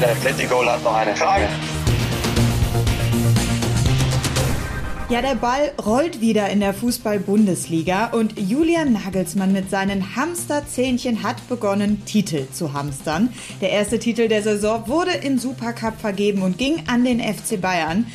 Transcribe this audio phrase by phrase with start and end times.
[0.00, 1.46] Der Atletico hat noch eine Frage.
[5.10, 11.46] Ja, der Ball rollt wieder in der Fußball-Bundesliga und Julian Nagelsmann mit seinen Hamsterzähnchen hat
[11.50, 13.28] begonnen, Titel zu hamstern.
[13.60, 18.06] Der erste Titel der Saison wurde im Supercup vergeben und ging an den FC Bayern.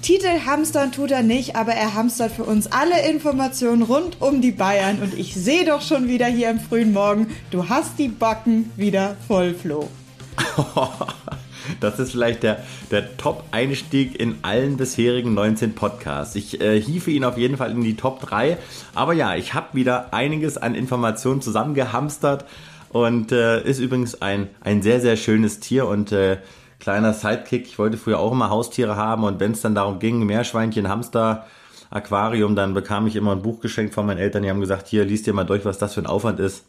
[0.00, 4.52] Titel hamstern tut er nicht, aber er hamstert für uns alle Informationen rund um die
[4.52, 8.72] Bayern und ich sehe doch schon wieder hier im frühen Morgen, du hast die Backen
[8.76, 9.90] wieder voll, Flo.
[11.80, 16.34] Das ist vielleicht der, der Top-Einstieg in allen bisherigen 19 Podcasts.
[16.34, 18.58] Ich äh, hiefe ihn auf jeden Fall in die Top 3.
[18.94, 22.44] Aber ja, ich habe wieder einiges an Informationen zusammengehamstert
[22.90, 26.38] und äh, ist übrigens ein, ein sehr, sehr schönes Tier und äh,
[26.78, 27.66] kleiner Sidekick.
[27.66, 31.46] Ich wollte früher auch immer Haustiere haben und wenn es dann darum ging, Meerschweinchen, Hamster,
[31.90, 34.42] Aquarium, dann bekam ich immer ein Buch geschenkt von meinen Eltern.
[34.42, 36.66] Die haben gesagt, hier, liest dir mal durch, was das für ein Aufwand ist.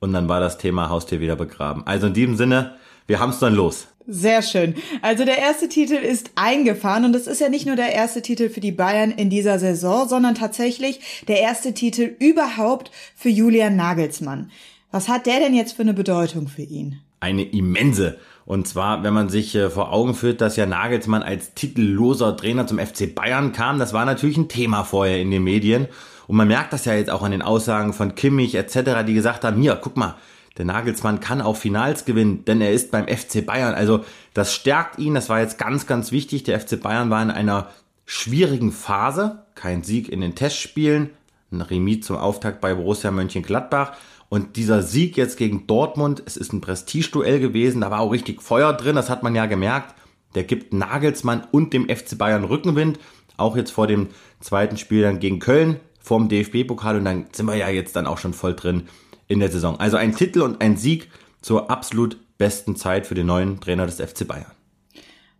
[0.00, 1.82] Und dann war das Thema Haustier wieder begraben.
[1.86, 3.88] Also in diesem Sinne, wir haben es dann los.
[4.10, 4.74] Sehr schön.
[5.02, 8.48] Also der erste Titel ist eingefahren und es ist ja nicht nur der erste Titel
[8.48, 14.50] für die Bayern in dieser Saison, sondern tatsächlich der erste Titel überhaupt für Julian Nagelsmann.
[14.90, 17.00] Was hat der denn jetzt für eine Bedeutung für ihn?
[17.20, 18.18] Eine immense.
[18.46, 22.66] Und zwar, wenn man sich äh, vor Augen führt, dass ja Nagelsmann als titelloser Trainer
[22.66, 25.86] zum FC Bayern kam, das war natürlich ein Thema vorher in den Medien.
[26.26, 29.44] Und man merkt das ja jetzt auch an den Aussagen von Kimmich etc., die gesagt
[29.44, 30.16] haben, hier, guck mal,
[30.58, 33.74] der Nagelsmann kann auch Finals gewinnen, denn er ist beim FC Bayern.
[33.74, 36.42] Also das stärkt ihn, das war jetzt ganz, ganz wichtig.
[36.42, 37.68] Der FC Bayern war in einer
[38.04, 41.10] schwierigen Phase, kein Sieg in den Testspielen,
[41.52, 43.92] ein Remis zum Auftakt bei Borussia Mönchengladbach.
[44.28, 48.42] Und dieser Sieg jetzt gegen Dortmund, es ist ein Prestigeduell gewesen, da war auch richtig
[48.42, 49.94] Feuer drin, das hat man ja gemerkt.
[50.34, 52.98] Der gibt Nagelsmann und dem FC Bayern Rückenwind,
[53.36, 54.08] auch jetzt vor dem
[54.40, 58.18] zweiten Spiel dann gegen Köln vorm DFB-Pokal und dann sind wir ja jetzt dann auch
[58.18, 58.88] schon voll drin
[59.28, 59.78] in der Saison.
[59.78, 61.08] Also ein Titel und ein Sieg
[61.40, 64.57] zur absolut besten Zeit für den neuen Trainer des FC Bayern.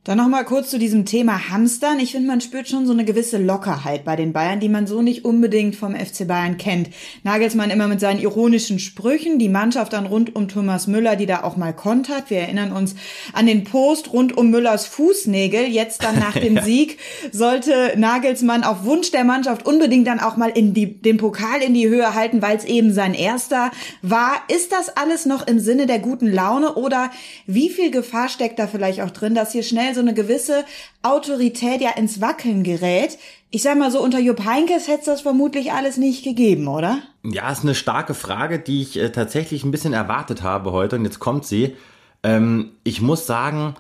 [0.09, 2.01] Dann nochmal kurz zu diesem Thema Hamstern.
[2.01, 5.03] Ich finde, man spürt schon so eine gewisse Lockerheit bei den Bayern, die man so
[5.03, 6.89] nicht unbedingt vom FC Bayern kennt.
[7.25, 11.43] Nagelsmann immer mit seinen ironischen Sprüchen, die Mannschaft dann rund um Thomas Müller, die da
[11.43, 12.31] auch mal kontert.
[12.31, 12.95] Wir erinnern uns
[13.35, 15.67] an den Post rund um Müllers Fußnägel.
[15.67, 16.97] Jetzt dann nach dem Sieg
[17.31, 21.75] sollte Nagelsmann auf Wunsch der Mannschaft unbedingt dann auch mal in die, den Pokal in
[21.75, 24.37] die Höhe halten, weil es eben sein erster war.
[24.49, 27.11] Ist das alles noch im Sinne der guten Laune oder
[27.47, 30.65] wie viel Gefahr steckt da vielleicht auch drin, dass hier schnell so eine gewisse
[31.03, 33.19] Autorität ja ins Wackeln gerät.
[33.51, 36.99] Ich sag mal so, unter Jupp Heinkes hätte es das vermutlich alles nicht gegeben, oder?
[37.25, 41.05] Ja, ist eine starke Frage, die ich äh, tatsächlich ein bisschen erwartet habe heute und
[41.05, 41.77] jetzt kommt sie.
[42.23, 43.75] Ähm, ich muss sagen,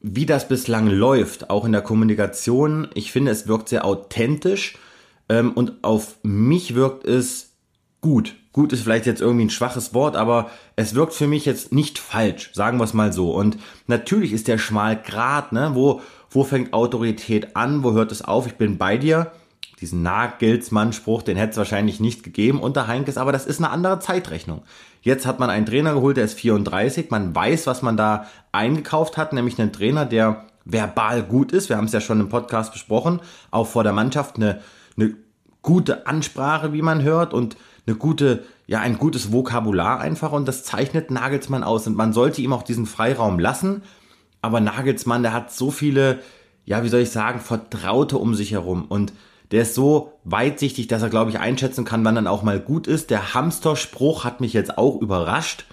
[0.00, 4.76] wie das bislang läuft, auch in der Kommunikation, ich finde, es wirkt sehr authentisch
[5.30, 7.54] ähm, und auf mich wirkt es
[8.02, 8.36] gut.
[8.54, 11.98] Gut ist vielleicht jetzt irgendwie ein schwaches Wort, aber es wirkt für mich jetzt nicht
[11.98, 13.32] falsch, sagen wir es mal so.
[13.32, 15.72] Und natürlich ist der schmal Grat, ne?
[15.74, 16.00] Wo,
[16.30, 18.46] wo fängt Autorität an, wo hört es auf?
[18.46, 19.32] Ich bin bei dir.
[19.80, 23.98] Diesen Nagelsmann-Spruch, den hätte es wahrscheinlich nicht gegeben unter Heinkes, aber das ist eine andere
[23.98, 24.62] Zeitrechnung.
[25.02, 29.16] Jetzt hat man einen Trainer geholt, der ist 34, man weiß, was man da eingekauft
[29.16, 31.70] hat, nämlich einen Trainer, der verbal gut ist.
[31.70, 34.60] Wir haben es ja schon im Podcast besprochen, auch vor der Mannschaft eine,
[34.96, 35.16] eine
[35.60, 37.56] gute Ansprache, wie man hört und
[37.86, 42.40] eine gute, ja, ein gutes Vokabular einfach und das zeichnet Nagelsmann aus und man sollte
[42.40, 43.82] ihm auch diesen Freiraum lassen.
[44.40, 46.20] Aber Nagelsmann, der hat so viele,
[46.64, 49.12] ja, wie soll ich sagen, Vertraute um sich herum und
[49.50, 52.86] der ist so weitsichtig, dass er, glaube ich, einschätzen kann, wann dann auch mal gut
[52.86, 53.10] ist.
[53.10, 55.66] Der Hamsterspruch hat mich jetzt auch überrascht.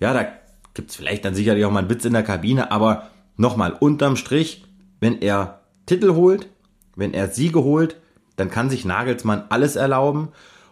[0.00, 0.26] Ja, da
[0.74, 4.64] gibt's vielleicht dann sicherlich auch mal einen Witz in der Kabine, aber nochmal, unterm Strich,
[5.00, 6.48] wenn er Titel holt,
[6.96, 7.96] wenn er Siege holt,
[8.36, 10.28] dann kann sich Nagelsmann alles erlauben.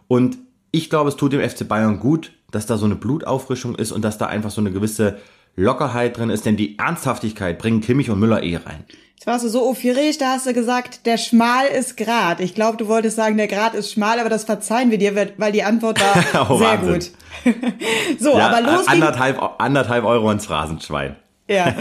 [0.09, 0.39] Und
[0.77, 4.03] ich glaube, es tut dem FC Bayern gut, dass da so eine Blutauffrischung ist und
[4.05, 5.19] dass da einfach so eine gewisse
[5.57, 8.85] Lockerheit drin ist, denn die Ernsthaftigkeit bringen Kimmich und Müller eh rein.
[9.15, 12.41] Jetzt warst du so aufgeregt, da hast du gesagt, der Schmal ist Grad.
[12.41, 15.53] Ich glaube, du wolltest sagen, der Grad ist schmal, aber das verzeihen wir dir, weil
[15.53, 17.13] die Antwort war oh, sehr Wahnsinn.
[17.45, 17.61] gut.
[18.21, 18.87] so, ja, aber los.
[18.87, 21.17] Anderthalb, anderthalb Euro ins Rasenschwein.
[21.49, 21.75] Ja,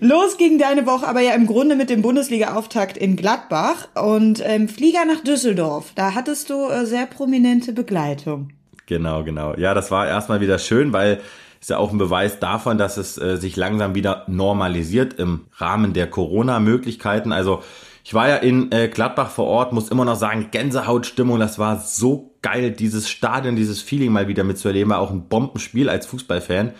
[0.00, 4.68] los ging deine Woche aber ja im Grunde mit dem Bundesliga-Auftakt in Gladbach und ähm,
[4.68, 5.92] Flieger nach Düsseldorf.
[5.94, 8.50] Da hattest du äh, sehr prominente Begleitung.
[8.86, 9.54] Genau, genau.
[9.56, 11.20] Ja, das war erstmal wieder schön, weil
[11.60, 15.94] ist ja auch ein Beweis davon, dass es äh, sich langsam wieder normalisiert im Rahmen
[15.94, 17.32] der Corona-Möglichkeiten.
[17.32, 17.62] Also
[18.04, 21.80] ich war ja in äh, Gladbach vor Ort, muss immer noch sagen, Gänsehautstimmung, das war
[21.80, 26.72] so geil, dieses Stadion, dieses Feeling mal wieder mitzuerleben, war auch ein Bombenspiel als Fußballfan.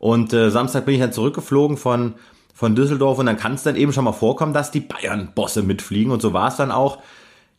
[0.00, 2.14] Und äh, Samstag bin ich dann zurückgeflogen von,
[2.54, 6.10] von Düsseldorf und dann kann es dann eben schon mal vorkommen, dass die Bayern-Bosse mitfliegen.
[6.10, 6.98] Und so war es dann auch.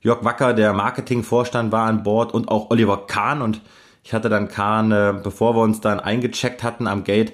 [0.02, 3.44] Jörg Wacker, der Marketingvorstand, war an Bord und auch Oliver Kahn.
[3.44, 3.62] Und
[4.04, 7.34] ich hatte dann Kahn, äh, bevor wir uns dann eingecheckt hatten am Gate,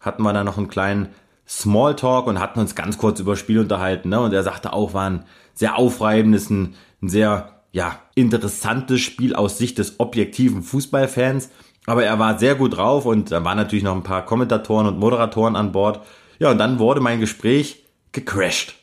[0.00, 1.10] hatten wir dann noch einen kleinen
[1.46, 4.08] Smalltalk und hatten uns ganz kurz über Spiel unterhalten.
[4.08, 4.20] Ne?
[4.20, 9.56] Und er sagte auch, war ein sehr aufreibendes, ein, ein sehr ja, interessantes Spiel aus
[9.56, 11.50] Sicht des objektiven Fußballfans.
[11.86, 14.98] Aber er war sehr gut drauf und da waren natürlich noch ein paar Kommentatoren und
[14.98, 16.00] Moderatoren an Bord.
[16.38, 18.74] Ja, und dann wurde mein Gespräch gecrashed.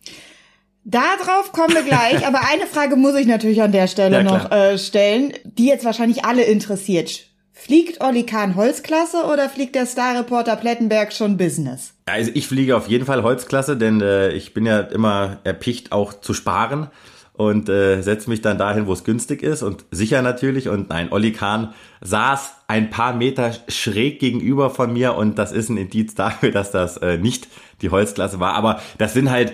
[0.84, 4.52] Darauf kommen wir gleich, aber eine Frage muss ich natürlich an der Stelle ja, noch
[4.52, 7.26] äh, stellen, die jetzt wahrscheinlich alle interessiert.
[7.54, 11.94] Fliegt Olli Kahn Holzklasse oder fliegt der Starreporter Plettenberg schon Business?
[12.06, 16.14] Also ich fliege auf jeden Fall Holzklasse, denn äh, ich bin ja immer erpicht auch
[16.14, 16.92] zu sparen
[17.38, 20.70] und äh, setze mich dann dahin, wo es günstig ist und sicher natürlich.
[20.70, 25.70] Und nein, Olli Kahn saß ein paar Meter schräg gegenüber von mir und das ist
[25.70, 27.48] ein Indiz dafür, dass das äh, nicht
[27.82, 28.54] die Holzklasse war.
[28.54, 29.54] Aber das sind halt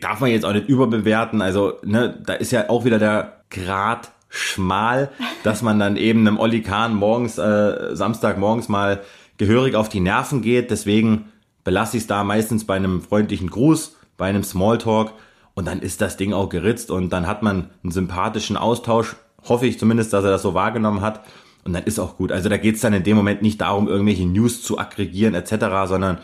[0.00, 1.42] darf man jetzt auch nicht überbewerten.
[1.42, 5.10] Also, ne, da ist ja auch wieder der Grad schmal,
[5.42, 9.00] dass man dann eben einem Olli Kahn morgens, äh, Samstagmorgens mal
[9.38, 10.70] gehörig auf die Nerven geht.
[10.70, 11.26] Deswegen
[11.64, 15.12] belasse ich es da meistens bei einem freundlichen Gruß, bei einem Smalltalk
[15.60, 19.16] und dann ist das Ding auch geritzt und dann hat man einen sympathischen Austausch.
[19.46, 21.20] Hoffe ich zumindest, dass er das so wahrgenommen hat.
[21.64, 22.32] Und dann ist auch gut.
[22.32, 25.66] Also da geht es dann in dem Moment nicht darum, irgendwelche News zu aggregieren etc.,
[25.84, 26.16] sondern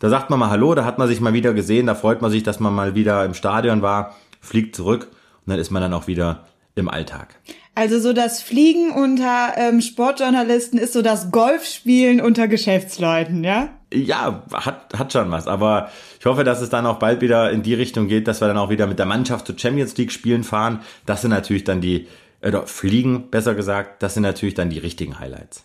[0.00, 2.32] da sagt man mal Hallo, da hat man sich mal wieder gesehen, da freut man
[2.32, 5.06] sich, dass man mal wieder im Stadion war, fliegt zurück
[5.46, 6.44] und dann ist man dann auch wieder
[6.74, 7.36] im Alltag.
[7.76, 13.68] Also so das Fliegen unter ähm, Sportjournalisten ist so das Golfspielen unter Geschäftsleuten, ja?
[13.94, 15.46] Ja, hat, hat schon was.
[15.46, 18.48] Aber ich hoffe, dass es dann auch bald wieder in die Richtung geht, dass wir
[18.48, 20.80] dann auch wieder mit der Mannschaft zu Champions League spielen fahren.
[21.06, 22.08] Das sind natürlich dann die,
[22.42, 25.64] oder Fliegen, besser gesagt, das sind natürlich dann die richtigen Highlights.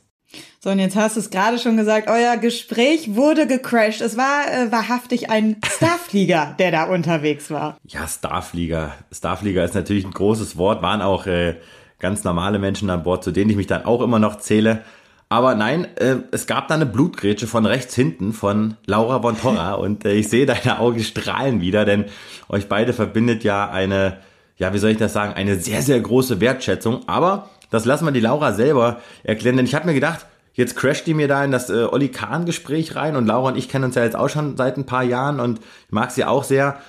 [0.62, 4.02] So, und jetzt hast du es gerade schon gesagt, euer Gespräch wurde gecrashed.
[4.02, 7.78] Es war äh, wahrhaftig ein Starflieger, der da unterwegs war.
[7.86, 8.94] Ja, Starflieger.
[9.12, 11.56] Starflieger ist natürlich ein großes Wort, waren auch äh,
[12.00, 14.84] ganz normale Menschen an Bord, zu denen ich mich dann auch immer noch zähle.
[15.32, 19.74] Aber nein, äh, es gab da eine Blutgrätsche von rechts hinten von Laura von Torra
[19.76, 22.06] und äh, ich sehe deine Augen strahlen wieder, denn
[22.50, 24.18] euch beide verbindet ja eine,
[24.58, 27.08] ja, wie soll ich das sagen, eine sehr, sehr große Wertschätzung.
[27.08, 31.06] Aber das lassen wir die Laura selber erklären, denn ich habe mir gedacht, jetzt crasht
[31.06, 33.96] die mir da in das äh, Olli Kahn-Gespräch rein und Laura und ich kennen uns
[33.96, 36.80] ja jetzt auch schon seit ein paar Jahren und ich mag sie auch sehr.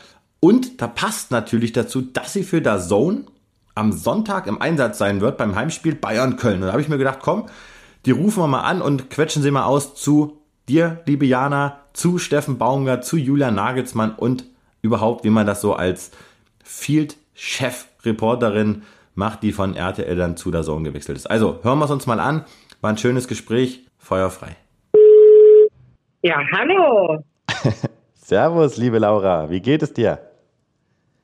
[0.40, 3.24] Und da passt natürlich dazu, dass sie für der Zone
[3.74, 6.62] am Sonntag im Einsatz sein wird beim Heimspiel Bayern-Köln.
[6.62, 7.46] Und da habe ich mir gedacht, komm,
[8.06, 12.18] die rufen wir mal an und quetschen sie mal aus zu dir, liebe Jana, zu
[12.18, 14.44] Steffen Baumgart, zu Julia Nagelsmann und
[14.82, 16.12] überhaupt, wie man das so als
[16.62, 18.82] Field-Chef-Reporterin
[19.14, 21.28] macht, die von RTL dann zu der Zone gewechselt ist.
[21.28, 22.44] Also hören wir es uns mal an.
[22.80, 23.86] War ein schönes Gespräch.
[23.98, 24.56] Feuerfrei.
[26.22, 27.22] Ja, hallo.
[28.14, 29.50] Servus, liebe Laura.
[29.50, 30.29] Wie geht es dir?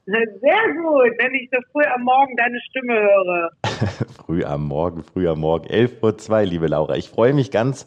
[0.06, 3.50] Sehr gut, wenn ich so früh am Morgen deine Stimme höre.
[4.24, 5.66] früh am Morgen, früh am Morgen.
[5.66, 6.94] 11.02 Uhr, liebe Laura.
[6.94, 7.86] Ich freue mich ganz,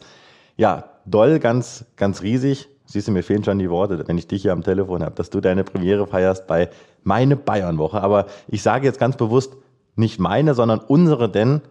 [0.58, 2.68] ja, doll, ganz, ganz riesig.
[2.84, 5.30] Siehst du, mir fehlen schon die Worte, wenn ich dich hier am Telefon habe, dass
[5.30, 6.68] du deine Premiere feierst bei
[7.04, 8.02] Meine Bayern-Woche.
[8.02, 9.56] Aber ich sage jetzt ganz bewusst
[9.96, 11.62] nicht meine, sondern unsere, denn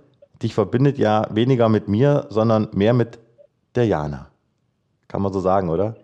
[0.41, 3.19] dich verbindet ja weniger mit mir, sondern mehr mit
[3.75, 4.31] der Jana.
[5.07, 5.95] Kann man so sagen, oder?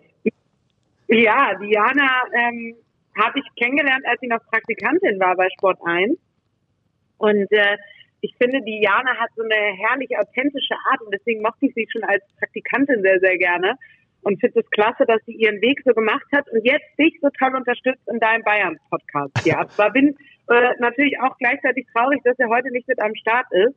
[1.07, 2.75] Ja, die Jana ähm,
[3.17, 6.17] habe ich kennengelernt, als sie noch Praktikantin war bei Sport 1.
[7.17, 7.77] Und äh,
[8.21, 11.87] ich finde, die Jana hat so eine herrlich authentische Art und deswegen mochte ich sie
[11.91, 13.77] schon als Praktikantin sehr, sehr gerne
[14.25, 17.29] und finde es klasse, dass sie ihren Weg so gemacht hat und jetzt dich so
[17.37, 19.45] toll unterstützt in deinem Bayern-Podcast.
[19.45, 20.17] Ja, zwar bin
[20.49, 23.75] äh, natürlich auch gleichzeitig traurig, dass er heute nicht mit am Start ist,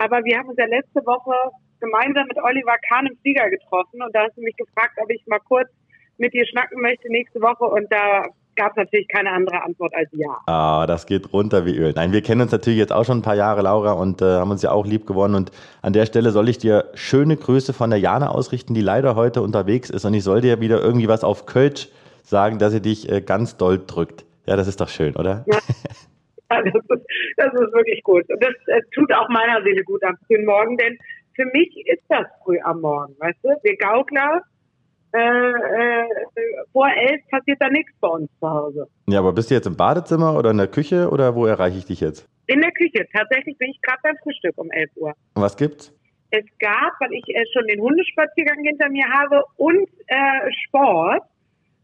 [0.00, 1.34] aber wir haben uns ja letzte Woche
[1.80, 5.26] gemeinsam mit Oliver Kahn im Flieger getroffen und da hast du mich gefragt, ob ich
[5.26, 5.68] mal kurz
[6.16, 8.24] mit dir schnacken möchte nächste Woche und da
[8.56, 10.38] gab es natürlich keine andere Antwort als ja.
[10.46, 11.92] Ah, das geht runter wie Öl.
[11.94, 14.50] Nein, wir kennen uns natürlich jetzt auch schon ein paar Jahre, Laura, und äh, haben
[14.50, 15.34] uns ja auch lieb gewonnen.
[15.34, 19.16] Und an der Stelle soll ich dir schöne Grüße von der Jana ausrichten, die leider
[19.16, 20.04] heute unterwegs ist.
[20.04, 21.88] Und ich soll dir wieder irgendwie was auf Kölsch
[22.22, 24.24] sagen, dass sie dich äh, ganz doll drückt.
[24.46, 25.44] Ja, das ist doch schön, oder?
[25.46, 25.58] Ja.
[26.52, 27.06] Ja, das, ist,
[27.38, 28.28] das ist wirklich gut.
[28.28, 30.98] Und das äh, tut auch meiner Seele gut am frühen Morgen, denn
[31.34, 33.48] für mich ist das früh am Morgen, weißt du?
[33.62, 34.42] Wir Gaukler,
[35.12, 36.04] äh, äh,
[36.72, 38.88] vor elf passiert da nichts bei uns zu Hause.
[39.08, 41.84] Ja, aber bist du jetzt im Badezimmer oder in der Küche oder wo erreiche ich
[41.84, 42.28] dich jetzt?
[42.46, 43.06] In der Küche.
[43.12, 45.14] Tatsächlich bin ich gerade beim Frühstück um 11 Uhr.
[45.34, 45.92] Und was gibt's?
[46.30, 51.22] Es gab, weil ich äh, schon den Hundespaziergang hinter mir habe und äh, Sport,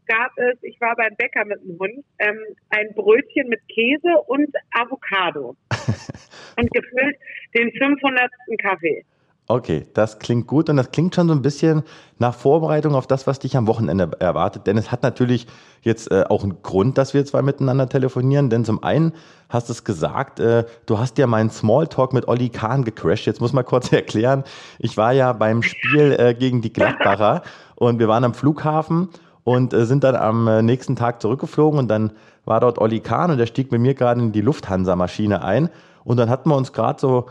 [0.07, 2.39] gab es, ich war beim Bäcker mit dem Hund, ähm,
[2.71, 5.55] ein Brötchen mit Käse und Avocado.
[6.57, 7.15] und gefüllt
[7.55, 8.31] den 500.
[8.61, 9.05] Kaffee.
[9.51, 11.81] Okay, das klingt gut und das klingt schon so ein bisschen
[12.19, 14.67] nach Vorbereitung auf das, was dich am Wochenende erwartet.
[14.67, 15.47] Denn es hat natürlich
[15.81, 18.51] jetzt äh, auch einen Grund, dass wir zwei miteinander telefonieren.
[18.51, 19.11] Denn zum einen
[19.49, 23.25] hast du es gesagt, äh, du hast ja meinen Smalltalk mit Olli Kahn gecrashed.
[23.25, 24.43] Jetzt muss man kurz erklären.
[24.77, 27.41] Ich war ja beim Spiel äh, gegen die Gladbacher
[27.73, 29.09] und wir waren am Flughafen
[29.45, 32.11] und äh, sind dann am äh, nächsten Tag zurückgeflogen und dann
[32.45, 35.71] war dort Olli Kahn und der stieg mit mir gerade in die Lufthansa-Maschine ein
[36.03, 37.25] und dann hatten wir uns gerade so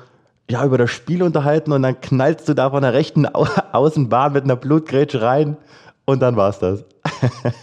[0.50, 4.32] ja, über das Spiel unterhalten und dann knallst du da von der rechten Au Außenbahn
[4.32, 5.56] mit einer Blutgrätsche rein
[6.06, 6.84] und dann war's das.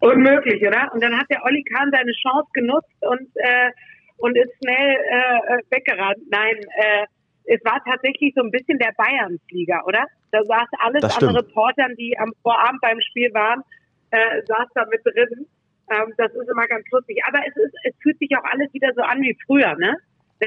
[0.00, 0.90] Unmöglich, oder?
[0.92, 3.70] Und dann hat der Olli Kahn seine Chance genutzt und, äh,
[4.16, 6.18] und ist schnell äh, weggerannt.
[6.28, 7.06] Nein, äh,
[7.44, 10.04] es war tatsächlich so ein bisschen der Bayern-Flieger, oder?
[10.32, 13.62] Da saß alles an Reportern, die am Vorabend beim Spiel waren,
[14.10, 15.46] äh, saß da mit drin.
[15.90, 17.20] Ähm, das ist immer ganz lustig.
[17.28, 19.96] Aber es ist, es fühlt sich auch alles wieder so an wie früher, ne?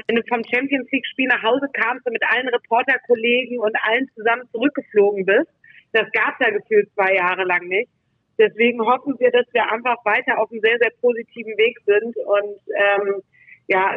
[0.06, 4.08] Wenn du vom Champions League Spiel nach Hause kamst und mit allen Reporterkollegen und allen
[4.14, 5.48] zusammen zurückgeflogen bist,
[5.92, 7.90] das gab es ja gefühlt zwei Jahre lang nicht.
[8.38, 12.58] Deswegen hoffen wir, dass wir einfach weiter auf einem sehr, sehr positiven Weg sind und
[12.76, 13.22] ähm,
[13.68, 13.94] ja,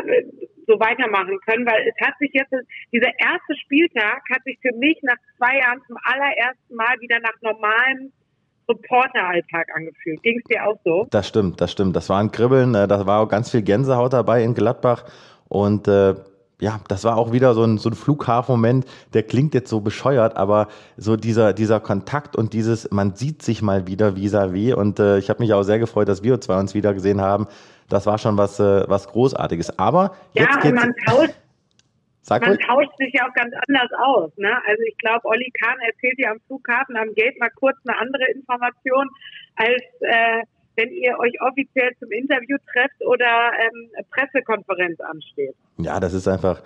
[0.65, 2.53] so weitermachen können, weil es hat sich jetzt,
[2.91, 7.35] dieser erste Spieltag hat sich für mich nach zwei Jahren zum allerersten Mal wieder nach
[7.41, 8.11] normalem
[8.69, 10.21] Reporteralltag angefühlt.
[10.23, 11.07] Ging es dir auch so?
[11.09, 11.95] Das stimmt, das stimmt.
[11.95, 15.05] Das war ein Kribbeln, äh, da war auch ganz viel Gänsehaut dabei in Gladbach
[15.49, 16.15] und äh,
[16.61, 20.35] ja, das war auch wieder so ein, so ein Flughafenmoment, der klingt jetzt so bescheuert,
[20.35, 24.99] aber so dieser, dieser Kontakt und dieses, man sieht sich mal wieder vis-à-vis -vis und
[24.99, 27.47] äh, ich habe mich auch sehr gefreut, dass wir zwei uns wieder gesehen haben.
[27.87, 29.79] Das war schon was, äh, was Großartiges.
[29.79, 31.33] Aber jetzt ja, und man tauscht,
[32.21, 34.31] Sag man tauscht sich ja auch ganz anders aus.
[34.37, 34.51] Ne?
[34.67, 38.25] Also ich glaube, Olli Kahn erzählt ja am Flughafen am Gate mal kurz eine andere
[38.35, 39.09] Information
[39.55, 40.43] als äh,
[40.79, 45.53] wenn ihr euch offiziell zum Interview trefft oder ähm, Pressekonferenz ansteht.
[45.77, 46.62] Ja, das ist einfach,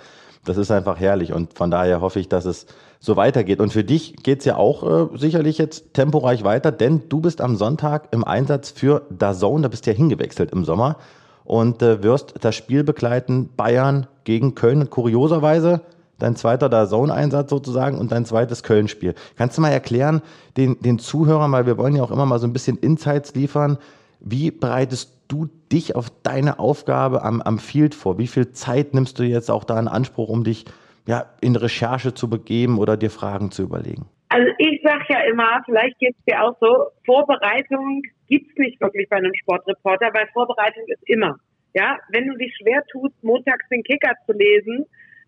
[0.45, 2.67] das ist einfach herrlich und von daher hoffe ich, dass es
[2.99, 3.59] so weitergeht.
[3.59, 7.41] Und für dich geht es ja auch äh, sicherlich jetzt temporeich weiter, denn du bist
[7.41, 10.97] am Sonntag im Einsatz für DAZN, da bist du ja hingewechselt im Sommer
[11.43, 14.89] und äh, wirst das Spiel begleiten, Bayern gegen Köln.
[14.91, 15.81] kurioserweise
[16.19, 19.15] dein zweiter DAZN-Einsatz sozusagen und dein zweites Köln-Spiel.
[19.35, 20.21] Kannst du mal erklären
[20.55, 23.77] den, den Zuhörern, weil wir wollen ja auch immer mal so ein bisschen Insights liefern,
[24.23, 28.17] wie bereitest du dich auf deine Aufgabe am, am Field vor?
[28.17, 30.65] Wie viel Zeit nimmst du jetzt auch da in Anspruch, um dich
[31.05, 34.05] ja, in Recherche zu begeben oder dir Fragen zu überlegen?
[34.29, 38.81] Also ich sage ja immer, vielleicht geht es dir auch so, Vorbereitung gibt es nicht
[38.81, 41.35] wirklich bei einem Sportreporter, weil Vorbereitung ist immer.
[41.73, 44.85] Ja, wenn du dich schwer tust, montags den Kicker zu lesen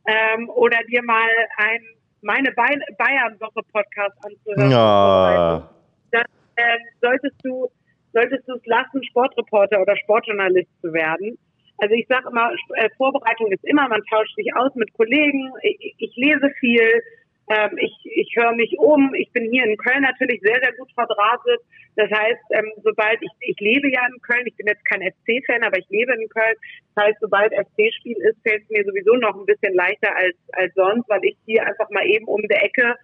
[0.07, 1.81] ähm, oder dir mal ein
[2.21, 5.69] meine Bayern-Woche-Podcast anzuhören, ja.
[6.11, 6.25] dann
[6.55, 7.69] äh, solltest du
[8.15, 11.37] solltest du es lassen, Sportreporter oder Sportjournalist zu werden.
[11.77, 15.95] Also ich sage immer, äh, Vorbereitung ist immer, man tauscht sich aus mit Kollegen, ich,
[15.97, 17.03] ich lese viel,
[17.49, 20.89] ähm, ich, ich höre mich um, ich bin hier in Köln natürlich sehr, sehr gut
[20.93, 21.59] verdrahtet.
[21.97, 25.63] Das heißt, ähm, sobald ich, ich lebe ja in Köln, ich bin jetzt kein FC-Fan,
[25.63, 26.55] aber ich lebe in Köln.
[26.95, 30.73] Das heißt, sobald FC-Spiel ist, fällt es mir sowieso noch ein bisschen leichter als, als
[30.73, 32.95] sonst, weil ich hier einfach mal eben um die Ecke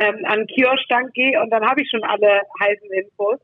[0.00, 3.40] ähm, an den Kioskstand gehe und dann habe ich schon alle heißen Infos.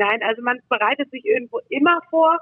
[0.00, 2.38] Nein, also man bereitet sich irgendwo immer vor.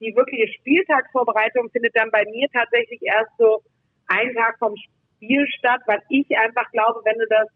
[0.00, 3.62] Die wirkliche Spieltagsvorbereitung findet dann bei mir tatsächlich erst so
[4.08, 7.46] einen Tag vom Spiel statt, weil ich einfach glaube, wenn du das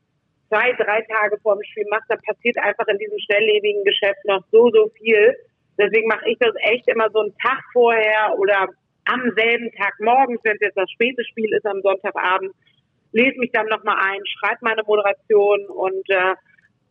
[0.46, 4.44] zwei, drei Tage vor dem Spiel machst, dann passiert einfach in diesem schnelllebigen Geschäft noch
[4.52, 5.34] so, so viel.
[5.76, 8.68] Deswegen mache ich das echt immer so einen Tag vorher oder
[9.06, 12.52] am selben Tag morgens, wenn es jetzt das späte Spiel ist am Sonntagabend,
[13.10, 16.34] lese mich dann nochmal ein, schreibe meine Moderation und äh,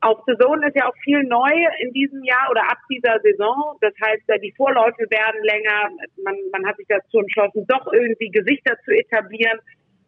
[0.01, 3.77] auf Saison ist ja auch viel neu in diesem Jahr oder ab dieser Saison.
[3.81, 5.89] Das heißt, die Vorläufe werden länger.
[6.23, 9.59] Man, man hat sich dazu entschlossen, doch irgendwie Gesichter zu etablieren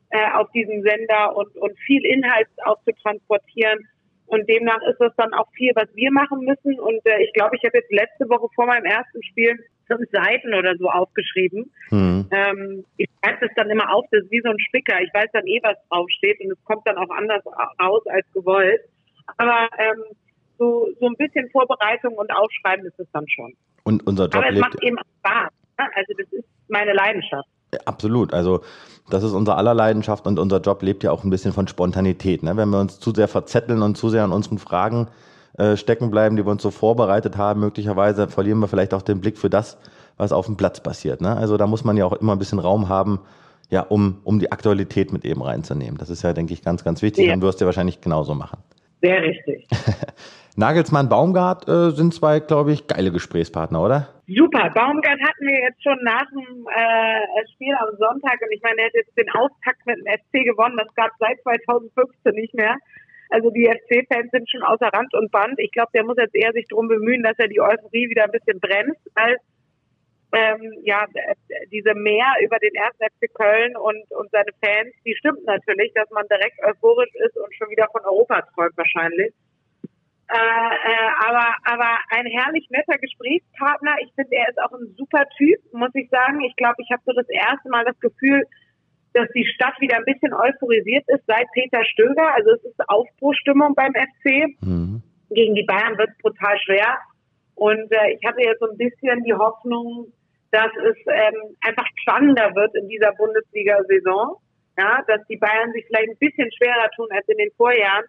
[0.09, 3.87] äh, auf diesem Sender und, und viel Inhalt auch zu transportieren.
[4.25, 6.79] Und demnach ist das dann auch viel, was wir machen müssen.
[6.79, 10.53] Und äh, ich glaube, ich habe jetzt letzte Woche vor meinem ersten Spiel fünf Seiten
[10.55, 11.71] oder so aufgeschrieben.
[11.91, 12.29] Mhm.
[12.31, 15.01] Ähm, ich schreibe das dann immer auf, das ist wie so ein Spicker.
[15.01, 17.43] Ich weiß dann eh, was draufsteht und es kommt dann auch anders
[17.79, 18.81] raus als gewollt.
[19.37, 20.03] Aber ähm,
[20.57, 23.53] so, so ein bisschen Vorbereitung und Aufschreiben ist es dann schon.
[23.83, 25.51] Und unser Job Aber es macht eben Spaß.
[25.79, 25.85] Ne?
[25.95, 27.47] Also das ist meine Leidenschaft.
[27.85, 28.33] Absolut.
[28.33, 28.61] Also
[29.09, 32.43] das ist unser aller Leidenschaft und unser Job lebt ja auch ein bisschen von Spontanität.
[32.43, 32.55] Ne?
[32.55, 35.07] Wenn wir uns zu sehr verzetteln und zu sehr an unseren Fragen
[35.57, 39.21] äh, stecken bleiben, die wir uns so vorbereitet haben, möglicherweise verlieren wir vielleicht auch den
[39.21, 39.77] Blick für das,
[40.17, 41.21] was auf dem Platz passiert.
[41.21, 41.35] Ne?
[41.35, 43.19] Also da muss man ja auch immer ein bisschen Raum haben,
[43.69, 45.97] ja, um, um die Aktualität mit eben reinzunehmen.
[45.97, 47.33] Das ist ja, denke ich, ganz, ganz wichtig ja.
[47.33, 48.59] und wirst du wahrscheinlich genauso machen.
[49.03, 49.67] Sehr richtig.
[50.55, 54.07] Nagelsmann, Baumgart äh, sind zwei, glaube ich, geile Gesprächspartner, oder?
[54.27, 54.69] Super.
[54.69, 58.85] Baumgart hatten wir jetzt schon nach dem äh, Spiel am Sonntag und ich meine, er
[58.85, 60.77] hat jetzt den Auftakt mit dem FC gewonnen.
[60.77, 62.77] Das gab seit 2015 nicht mehr.
[63.29, 65.57] Also die FC-Fans sind schon außer Rand und Band.
[65.57, 68.31] Ich glaube, der muss jetzt eher sich darum bemühen, dass er die Euphorie wieder ein
[68.31, 69.37] bisschen bremst, weil
[70.33, 71.05] ähm, ja,
[71.71, 72.95] diese Mehr über den 1.
[72.97, 77.53] FC Köln und, und seine Fans, die stimmt natürlich, dass man direkt euphorisch ist und
[77.55, 79.33] schon wieder von Europa träumt wahrscheinlich.
[80.29, 83.95] Äh, äh, aber, aber ein herrlich netter Gesprächspartner.
[84.01, 86.41] Ich finde, er ist auch ein super Typ, muss ich sagen.
[86.41, 88.43] Ich glaube, ich habe so das erste Mal das Gefühl,
[89.13, 92.33] dass die Stadt wieder ein bisschen euphorisiert ist seit Peter Stöger.
[92.33, 94.55] Also es ist Aufbruchstimmung beim FC.
[94.61, 95.03] Mhm.
[95.29, 96.97] Gegen die Bayern wird es brutal schwer.
[97.55, 100.07] Und äh, ich hatte jetzt so ein bisschen die Hoffnung,
[100.53, 104.37] dass es ähm, einfach spannender wird in dieser Bundesliga-Saison.
[104.77, 108.05] Ja, dass die Bayern sich vielleicht ein bisschen schwerer tun als in den Vorjahren.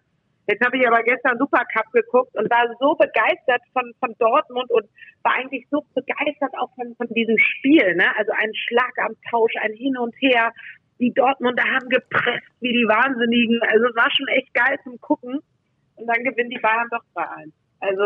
[0.47, 4.85] Jetzt habe ich aber gestern Supercup geguckt und war so begeistert von, von Dortmund und
[5.23, 7.95] war eigentlich so begeistert auch von, von diesem Spiel.
[7.95, 8.05] Ne?
[8.17, 10.51] Also ein Schlag am Tausch, ein Hin und Her.
[10.99, 13.59] Die Dortmunder haben gepresst wie die Wahnsinnigen.
[13.63, 15.39] Also es war schon echt geil zum Gucken.
[15.95, 17.51] Und dann gewinnen die Bayern doch 2-1.
[17.79, 18.03] Also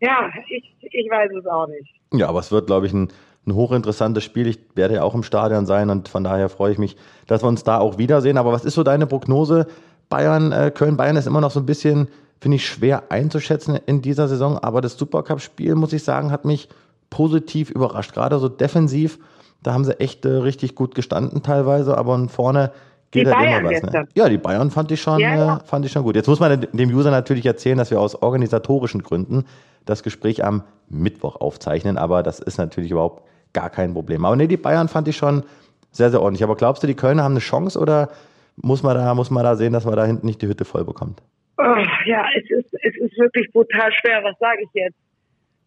[0.00, 1.92] ja, ich, ich weiß es auch nicht.
[2.12, 3.08] Ja, aber es wird, glaube ich, ein,
[3.48, 4.46] ein hochinteressantes Spiel.
[4.46, 7.48] Ich werde ja auch im Stadion sein und von daher freue ich mich, dass wir
[7.48, 8.38] uns da auch wiedersehen.
[8.38, 9.66] Aber was ist so deine Prognose?
[10.08, 12.08] Bayern, äh, Köln-Bayern ist immer noch so ein bisschen,
[12.40, 14.58] finde ich, schwer einzuschätzen in dieser Saison.
[14.58, 16.68] Aber das Supercup-Spiel, muss ich sagen, hat mich
[17.10, 18.12] positiv überrascht.
[18.14, 19.18] Gerade so defensiv,
[19.62, 21.98] da haben sie echt äh, richtig gut gestanden teilweise.
[21.98, 22.72] Aber vorne
[23.10, 23.82] geht die halt Bayern immer was.
[23.82, 24.08] Ne?
[24.14, 25.56] Ja, die Bayern fand ich, schon, ja, ja.
[25.56, 26.16] Äh, fand ich schon gut.
[26.16, 29.44] Jetzt muss man dem User natürlich erzählen, dass wir aus organisatorischen Gründen
[29.84, 31.98] das Gespräch am Mittwoch aufzeichnen.
[31.98, 34.24] Aber das ist natürlich überhaupt gar kein Problem.
[34.24, 35.44] Aber nee, die Bayern fand ich schon
[35.90, 36.42] sehr, sehr ordentlich.
[36.42, 38.10] Aber glaubst du, die Kölner haben eine Chance oder
[38.56, 40.84] muss man da, muss man da sehen, dass man da hinten nicht die Hütte voll
[40.84, 41.22] bekommt?
[41.58, 41.76] Oh,
[42.06, 44.22] ja, es ist, es ist wirklich brutal schwer.
[44.22, 44.96] Was sage ich jetzt?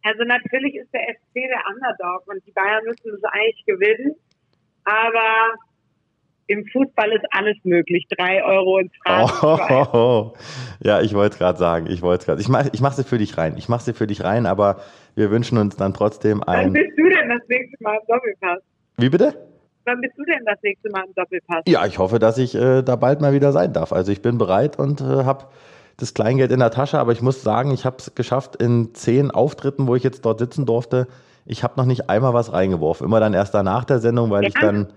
[0.03, 4.15] Also natürlich ist der FC der Underdog und die Bayern müssen es eigentlich gewinnen.
[4.83, 5.55] Aber
[6.51, 8.05] im Fußball ist alles möglich.
[8.17, 9.87] Drei Euro ins Phrasenschwein.
[9.91, 10.33] Oh, oh, oh.
[10.83, 12.41] Ja, ich wollte gerade sagen, ich wollte gerade.
[12.41, 13.55] Ich mache ich mach sie für dich rein.
[13.57, 14.81] Ich mache sie für dich rein, aber
[15.15, 16.65] wir wünschen uns dann trotzdem ein.
[16.65, 18.59] Wann bist du denn das nächste Mal im Doppelpass?
[18.97, 19.33] Wie bitte?
[19.85, 21.63] Wann bist du denn das nächste Mal im Doppelpass?
[21.67, 23.93] Ja, ich hoffe, dass ich äh, da bald mal wieder sein darf.
[23.93, 25.45] Also ich bin bereit und äh, habe
[25.97, 29.31] das Kleingeld in der Tasche, aber ich muss sagen, ich habe es geschafft in zehn
[29.31, 31.07] Auftritten, wo ich jetzt dort sitzen durfte.
[31.45, 33.05] Ich habe noch nicht einmal was reingeworfen.
[33.05, 34.49] Immer dann erst danach der Sendung, weil ja.
[34.49, 34.87] ich dann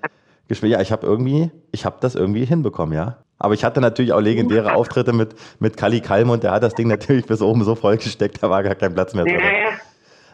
[0.49, 0.73] gespielt.
[0.73, 3.19] Ja, ich habe irgendwie, ich habe das irgendwie hinbekommen, ja.
[3.39, 6.89] Aber ich hatte natürlich auch legendäre Auftritte mit, mit Kali Kalm der hat das Ding
[6.89, 9.41] natürlich bis oben so voll gesteckt, da war gar kein Platz mehr drin.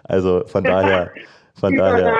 [0.04, 1.10] Also von daher,
[1.54, 2.16] von daher.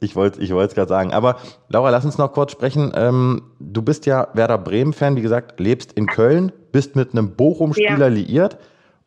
[0.00, 1.12] Ich wollte ich es gerade sagen.
[1.12, 1.36] Aber
[1.68, 2.92] Laura, lass uns noch kurz sprechen.
[2.94, 7.98] Ähm, du bist ja Werder Bremen-Fan, wie gesagt, lebst in Köln, bist mit einem Bochum-Spieler
[7.98, 8.06] ja.
[8.08, 8.58] liiert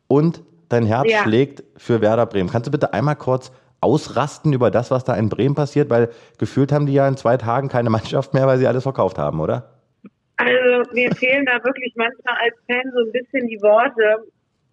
[0.08, 1.22] und dein Herz ja.
[1.22, 2.50] schlägt für Werder Bremen.
[2.50, 5.90] Kannst du bitte einmal kurz ausrasten über das, was da in Bremen passiert?
[5.90, 9.18] Weil gefühlt haben die ja in zwei Tagen keine Mannschaft mehr, weil sie alles verkauft
[9.18, 9.70] haben, oder?
[10.36, 14.24] Also mir fehlen da wirklich manchmal als Fan so ein bisschen die Worte.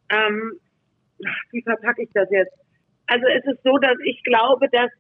[0.10, 0.60] Ähm,
[1.52, 2.54] wie verpacke ich das jetzt?
[3.08, 4.92] Also es ist so, dass ich glaube, dass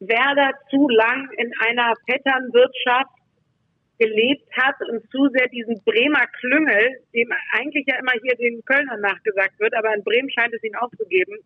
[0.00, 3.10] Werder zu lang in einer Vetternwirtschaft
[3.98, 9.00] gelebt hat und zu sehr diesen Bremer Klüngel, dem eigentlich ja immer hier den Kölnern
[9.00, 11.38] nachgesagt wird, aber in Bremen scheint es ihn auch zu geben,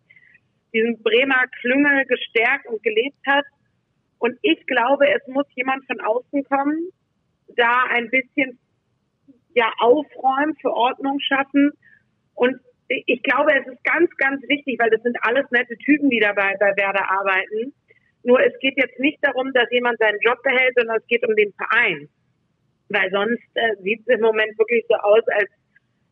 [0.73, 3.45] diesen Bremer Klüngel gestärkt und gelebt hat.
[4.19, 6.89] Und ich glaube, es muss jemand von außen kommen,
[7.55, 8.59] da ein bisschen
[9.55, 11.71] ja aufräumen, für Ordnung schaffen.
[12.35, 16.19] Und ich glaube, es ist ganz, ganz wichtig, weil das sind alles nette Typen, die
[16.19, 17.73] dabei bei Werder arbeiten.
[18.23, 21.35] Nur es geht jetzt nicht darum, dass jemand seinen Job behält, sondern es geht um
[21.35, 22.09] den Verein.
[22.89, 25.49] Weil sonst äh, sieht es im Moment wirklich so aus, als,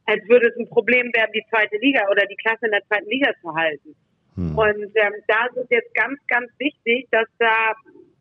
[0.06, 3.10] als würde es ein Problem werden, die zweite Liga oder die Klasse in der zweiten
[3.10, 3.96] Liga zu halten.
[4.38, 4.58] Hm.
[4.58, 7.74] Und ähm, da ist jetzt ganz, ganz wichtig, dass da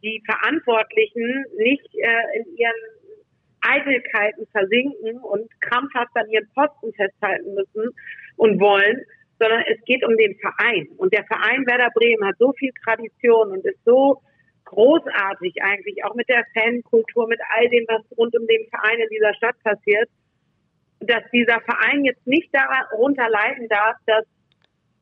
[0.02, 2.72] die Verantwortlichen nicht äh, in ihren
[3.60, 7.90] Eitelkeiten versinken und krampfhaft an ihren Posten festhalten müssen
[8.36, 9.02] und wollen,
[9.38, 10.88] sondern es geht um den Verein.
[10.96, 14.22] Und der Verein Werder Bremen hat so viel Tradition und ist so
[14.64, 19.08] großartig eigentlich, auch mit der Fankultur, mit all dem, was rund um den Verein in
[19.10, 20.08] dieser Stadt passiert,
[21.00, 24.24] dass dieser Verein jetzt nicht darunter leiden darf, dass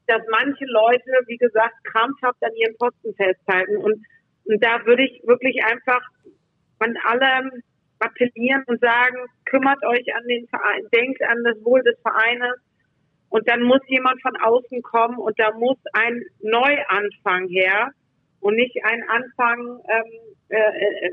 [0.06, 3.76] dass manche Leute, wie gesagt, krampfhaft an ihren Posten festhalten.
[3.78, 4.04] Und,
[4.44, 6.02] und da würde ich wirklich einfach
[6.78, 7.50] an alle
[7.98, 12.56] appellieren und sagen, kümmert euch an den Verein, denkt an das Wohl des Vereines.
[13.30, 17.90] Und dann muss jemand von außen kommen und da muss ein Neuanfang her
[18.40, 21.10] und nicht ein Anfang ähm, äh, äh,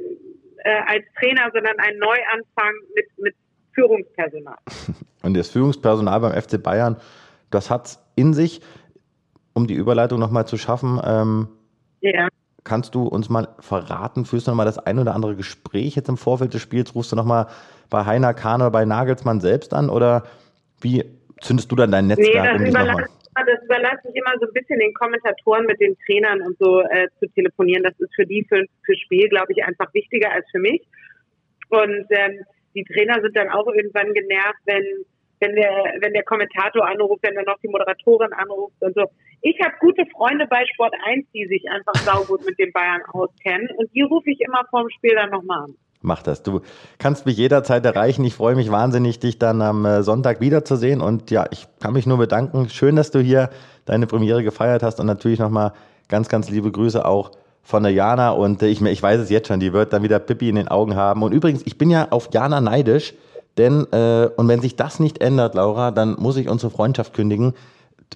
[0.64, 3.36] äh, als Trainer, sondern ein Neuanfang mit, mit
[3.74, 4.58] Führungspersonal.
[5.24, 6.98] Und das Führungspersonal beim FC Bayern,
[7.50, 8.62] das hat in sich
[9.54, 11.48] um die Überleitung nochmal zu schaffen, ähm,
[12.02, 12.28] ja.
[12.64, 16.18] kannst du uns mal verraten, führst du nochmal das ein oder andere Gespräch jetzt im
[16.18, 17.48] Vorfeld des Spiels, rufst du nochmal
[17.90, 20.24] bei Heiner Kahn oder bei Nagelsmann selbst an oder
[20.82, 21.04] wie
[21.42, 22.60] zündest du dann dein Netzwerk?
[22.60, 26.42] Nee, das, überlasse, das überlasse ich immer so ein bisschen den Kommentatoren mit den Trainern
[26.42, 27.84] und so äh, zu telefonieren.
[27.84, 30.82] Das ist für die für, für Spiel, glaube ich, einfach wichtiger als für mich.
[31.70, 34.84] Und ähm, die Trainer sind dann auch irgendwann genervt, wenn
[35.42, 39.10] wenn der, wenn der Kommentator anruft, wenn dann noch die Moderatorin anruft und so.
[39.42, 43.70] Ich habe gute Freunde bei Sport 1, die sich einfach saugut mit den Bayern auskennen
[43.78, 45.76] und die rufe ich immer vorm Spiel dann nochmal an.
[46.04, 46.42] Mach das.
[46.44, 46.62] Du
[46.98, 48.24] kannst mich jederzeit erreichen.
[48.24, 51.00] Ich freue mich wahnsinnig, dich dann am äh, Sonntag wiederzusehen.
[51.00, 52.70] Und ja, ich kann mich nur bedanken.
[52.70, 53.52] Schön, dass du hier
[53.86, 55.00] deine Premiere gefeiert hast.
[55.00, 55.74] Und natürlich nochmal
[56.08, 58.32] ganz, ganz liebe Grüße auch von der Jana.
[58.32, 60.68] Und äh, ich, ich weiß es jetzt schon, die wird dann wieder Pippi in den
[60.70, 61.22] Augen haben.
[61.22, 63.14] Und übrigens, ich bin ja auf Jana neidisch.
[63.60, 67.54] Denn, äh, und wenn sich das nicht ändert, Laura, dann muss ich unsere Freundschaft kündigen.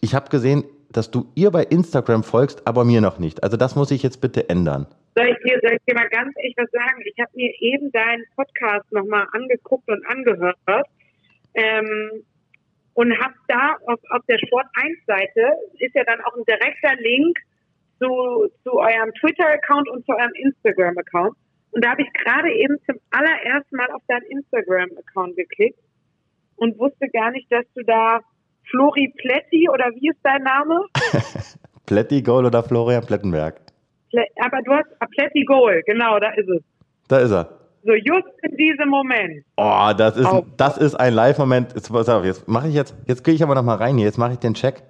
[0.02, 0.64] Ich habe gesehen,
[0.98, 3.44] dass du ihr bei Instagram folgst, aber mir noch nicht.
[3.44, 4.88] Also das muss ich jetzt bitte ändern.
[5.16, 7.02] Soll ich dir, soll ich dir mal ganz ehrlich was sagen?
[7.06, 10.58] Ich habe mir eben deinen Podcast nochmal angeguckt und angehört
[11.54, 12.24] ähm,
[12.94, 16.96] und habe da auf, auf der Sport 1 Seite ist ja dann auch ein direkter
[17.02, 17.38] Link
[18.00, 21.36] zu, zu eurem Twitter-Account und zu eurem Instagram-Account.
[21.72, 25.80] Und da habe ich gerade eben zum allerersten Mal auf deinen Instagram-Account geklickt
[26.58, 28.22] und wusste gar nicht, dass du da
[28.70, 30.86] Flori Pletti oder wie ist dein Name?
[31.86, 33.60] Pletti Goal oder Florian Plettenberg?
[34.44, 36.62] Aber du hast ah, Pletti Goal, genau, da ist es.
[37.08, 37.50] Da ist er.
[37.84, 39.46] So just in diesem Moment.
[39.58, 41.74] Oh, das ist, das ist ein Live-Moment.
[41.76, 41.92] Jetzt,
[42.24, 44.06] jetzt mache ich jetzt, jetzt gehe ich aber noch mal rein hier.
[44.06, 44.82] Jetzt mache ich den Check.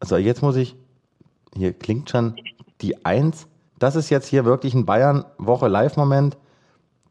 [0.00, 0.76] Also jetzt muss ich,
[1.56, 2.34] hier klingt schon
[2.82, 3.48] die Eins.
[3.78, 6.36] Das ist jetzt hier wirklich ein Bayern-Woche Live-Moment.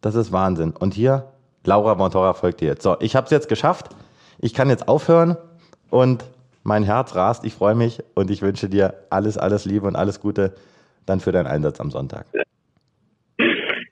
[0.01, 0.73] Das ist Wahnsinn.
[0.77, 1.31] Und hier,
[1.63, 2.83] Laura Montora folgt dir jetzt.
[2.83, 3.89] So, ich habe es jetzt geschafft.
[4.37, 5.37] Ich kann jetzt aufhören
[5.93, 6.25] und
[6.63, 7.45] mein Herz rast.
[7.45, 10.55] Ich freue mich und ich wünsche dir alles, alles Liebe und alles Gute
[11.05, 12.25] dann für deinen Einsatz am Sonntag.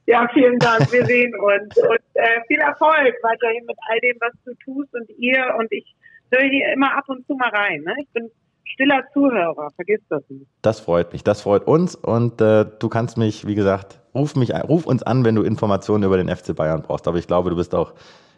[0.07, 0.91] Ja, vielen Dank.
[0.91, 5.09] Wir sehen uns und äh, viel Erfolg weiterhin mit all dem, was du tust und
[5.19, 5.55] ihr.
[5.59, 5.95] Und ich
[6.31, 7.81] höre hier immer ab und zu mal rein.
[7.83, 7.95] Ne?
[8.01, 8.31] Ich bin
[8.65, 10.47] stiller Zuhörer, vergiss das nicht.
[10.63, 14.53] Das freut mich, das freut uns und äh, du kannst mich, wie gesagt, ruf mich,
[14.53, 17.07] ruf uns an, wenn du Informationen über den FC Bayern brauchst.
[17.07, 17.93] Aber ich glaube, du bist auch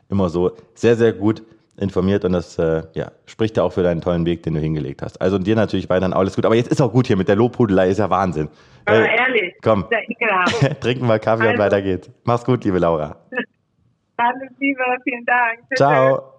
[0.09, 1.43] immer so sehr, sehr gut
[1.77, 5.01] informiert und das äh, ja, spricht ja auch für deinen tollen Weg, den du hingelegt
[5.01, 5.21] hast.
[5.21, 6.45] Also dir natürlich weiterhin alles gut.
[6.45, 8.49] Aber jetzt ist auch gut hier mit der Lobhudelei, ist ja Wahnsinn.
[8.85, 9.85] Aber äh, ehrlich, komm,
[10.81, 11.53] trinken wir Kaffee also.
[11.53, 12.11] und weiter geht's.
[12.23, 13.17] Mach's gut, liebe Laura.
[14.17, 15.59] Alles Liebe, vielen Dank.
[15.75, 16.33] Ciao.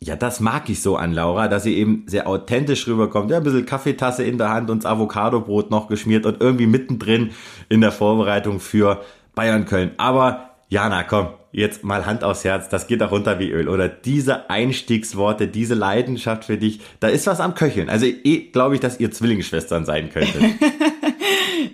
[0.00, 3.30] Ja, das mag ich so an Laura, dass sie eben sehr authentisch rüberkommt.
[3.30, 7.30] Ja, ein bisschen Kaffeetasse in der Hand und das Avocadobrot noch geschmiert und irgendwie mittendrin
[7.68, 9.02] in der Vorbereitung für
[9.34, 9.92] Bayern Köln.
[9.98, 13.68] Aber Jana, komm, jetzt mal Hand aufs Herz, das geht auch runter wie Öl.
[13.68, 17.90] Oder diese Einstiegsworte, diese Leidenschaft für dich, da ist was am Köcheln.
[17.90, 20.42] Also eh, glaube ich, dass ihr Zwillingsschwestern sein könntet.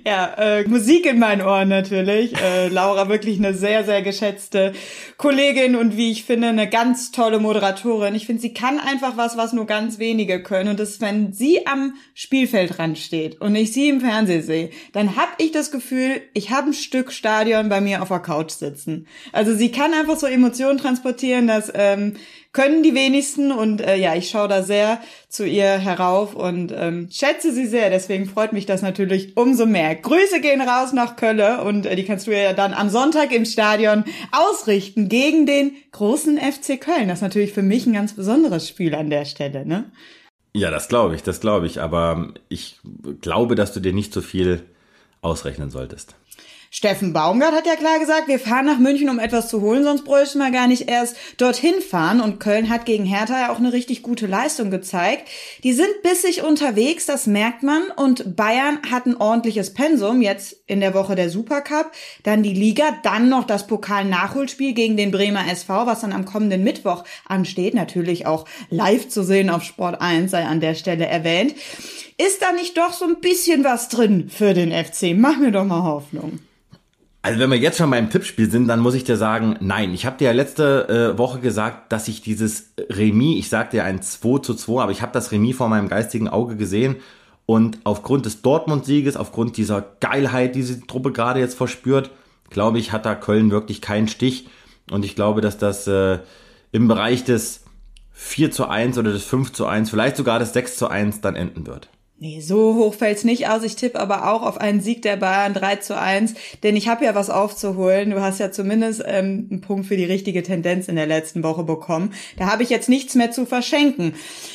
[0.07, 2.37] Ja, äh, Musik in meinen Ohren natürlich.
[2.41, 4.73] Äh, Laura wirklich eine sehr, sehr geschätzte
[5.17, 8.15] Kollegin und wie ich finde, eine ganz tolle Moderatorin.
[8.15, 10.71] Ich finde, sie kann einfach was, was nur ganz wenige können.
[10.71, 15.17] Und das ist, wenn sie am Spielfeldrand steht und ich sie im Fernsehen sehe, dann
[15.17, 19.07] habe ich das Gefühl, ich habe ein Stück Stadion bei mir auf der Couch sitzen.
[19.33, 22.15] Also sie kann einfach so Emotionen transportieren, dass ähm,
[22.59, 27.09] können die wenigsten und äh, ja, ich schaue da sehr zu ihr herauf und ähm,
[27.09, 27.89] schätze sie sehr.
[27.89, 29.95] Deswegen freut mich das natürlich umso mehr.
[29.95, 33.45] Grüße gehen raus nach Kölle und äh, die kannst du ja dann am Sonntag im
[33.45, 37.07] Stadion ausrichten gegen den großen FC Köln.
[37.07, 39.85] Das ist natürlich für mich ein ganz besonderes Spiel an der Stelle, ne?
[40.53, 41.81] Ja, das glaube ich, das glaube ich.
[41.81, 42.81] Aber ich
[43.21, 44.65] glaube, dass du dir nicht so viel
[45.23, 46.17] ausrechnen solltest.
[46.71, 50.05] Steffen Baumgart hat ja klar gesagt, wir fahren nach München, um etwas zu holen, sonst
[50.05, 52.21] bräuchten wir gar nicht erst dorthin fahren.
[52.21, 55.29] Und Köln hat gegen Hertha ja auch eine richtig gute Leistung gezeigt.
[55.65, 57.85] Die sind bissig unterwegs, das merkt man.
[57.97, 61.91] Und Bayern hat ein ordentliches Pensum, jetzt in der Woche der Supercup,
[62.23, 66.65] dann die Liga, dann noch das Pokal-Nachholspiel gegen den Bremer SV, was dann am kommenden
[66.65, 67.73] Mittwoch ansteht.
[67.73, 71.55] Natürlich auch live zu sehen auf Sport 1, sei an der Stelle erwähnt.
[72.19, 75.15] Ist da nicht doch so ein bisschen was drin für den FC?
[75.17, 76.41] Mach mir doch mal Hoffnung.
[77.21, 79.93] Also wenn wir jetzt schon beim Tippspiel sind, dann muss ich dir sagen, nein.
[79.93, 83.85] Ich habe dir ja letzte äh, Woche gesagt, dass ich dieses Remis, ich sagte ja
[83.85, 86.97] ein 2 zu 2, aber ich habe das Remis vor meinem geistigen Auge gesehen.
[87.45, 92.11] Und aufgrund des Dortmund-Sieges, aufgrund dieser Geilheit, die diese Truppe gerade jetzt verspürt,
[92.51, 94.49] glaube ich, hat da Köln wirklich keinen Stich.
[94.91, 96.19] Und ich glaube, dass das äh,
[96.73, 97.65] im Bereich des
[98.13, 101.37] 4 zu 1 oder des 5 zu 1, vielleicht sogar des 6 zu 1 dann
[101.37, 101.89] enden wird.
[102.21, 103.63] Nee, so hoch fällt's nicht aus.
[103.63, 107.05] Ich tippe aber auch auf einen Sieg der Bayern 3 zu 1, denn ich habe
[107.05, 108.11] ja was aufzuholen.
[108.11, 111.63] Du hast ja zumindest ähm, einen Punkt für die richtige Tendenz in der letzten Woche
[111.63, 112.13] bekommen.
[112.37, 114.15] Da habe ich jetzt nichts mehr zu verschenken.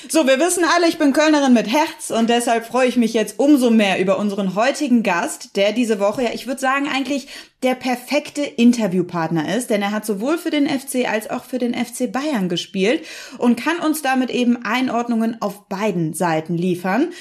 [0.10, 3.40] So, wir wissen alle, ich bin Kölnerin mit Herz und deshalb freue ich mich jetzt
[3.40, 7.30] umso mehr über unseren heutigen Gast, der diese Woche, ja, ich würde sagen, eigentlich
[7.64, 11.74] der perfekte Interviewpartner ist, denn er hat sowohl für den FC als auch für den
[11.74, 13.06] FC Bayern gespielt
[13.38, 17.14] und kann uns damit eben Einordnungen auf beiden Seiten liefern.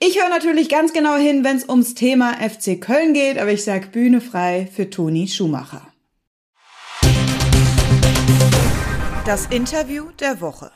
[0.00, 3.64] Ich höre natürlich ganz genau hin, wenn es ums Thema FC Köln geht, aber ich
[3.64, 5.82] sag Bühne frei für Toni Schumacher.
[9.26, 10.70] Das Interview der Woche.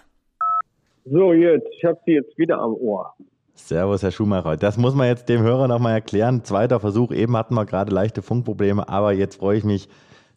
[1.05, 3.15] So, jetzt, ich habe Sie jetzt wieder am Ohr.
[3.55, 4.57] Servus, Herr Schumacher.
[4.57, 6.43] Das muss man jetzt dem Hörer nochmal erklären.
[6.43, 9.89] Zweiter Versuch, eben hatten wir gerade leichte Funkprobleme, aber jetzt freue ich mich,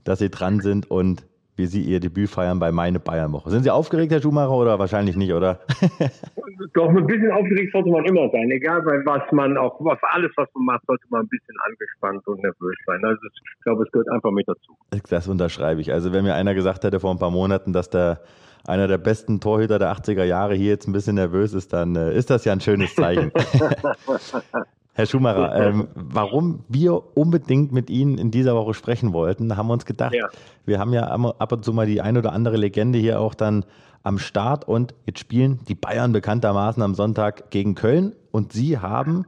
[0.04, 3.50] dass Sie dran sind und wie Sie Ihr Debüt feiern bei Meine Bayernwoche.
[3.50, 5.60] Sind Sie aufgeregt, Herr Schumacher, oder wahrscheinlich nicht, oder?
[6.74, 8.50] Doch, ein bisschen aufgeregt sollte man immer sein.
[8.52, 12.28] Egal, bei was man auch, was alles, was man macht, sollte man ein bisschen angespannt
[12.28, 13.00] und nervös sein.
[13.04, 14.76] Also ich glaube, es gehört einfach mit dazu.
[15.10, 15.94] Das unterschreibe ich.
[15.94, 18.22] Also wenn mir einer gesagt hätte vor ein paar Monaten, dass der
[18.68, 22.16] einer der besten Torhüter der 80er Jahre hier jetzt ein bisschen nervös ist, dann äh,
[22.16, 23.32] ist das ja ein schönes Zeichen.
[24.98, 29.74] Herr Schumacher, ähm, warum wir unbedingt mit Ihnen in dieser Woche sprechen wollten, haben wir
[29.74, 30.30] uns gedacht, ja.
[30.66, 33.66] wir haben ja ab und zu mal die ein oder andere Legende hier auch dann
[34.04, 39.26] am Start und jetzt spielen die Bayern bekanntermaßen am Sonntag gegen Köln und Sie haben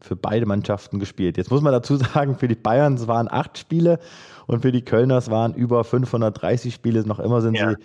[0.00, 1.36] für beide Mannschaften gespielt.
[1.36, 3.98] Jetzt muss man dazu sagen, für die Bayern waren acht Spiele
[4.46, 7.04] und für die Kölners waren über 530 Spiele.
[7.04, 7.70] Noch immer sind ja.
[7.70, 7.76] sie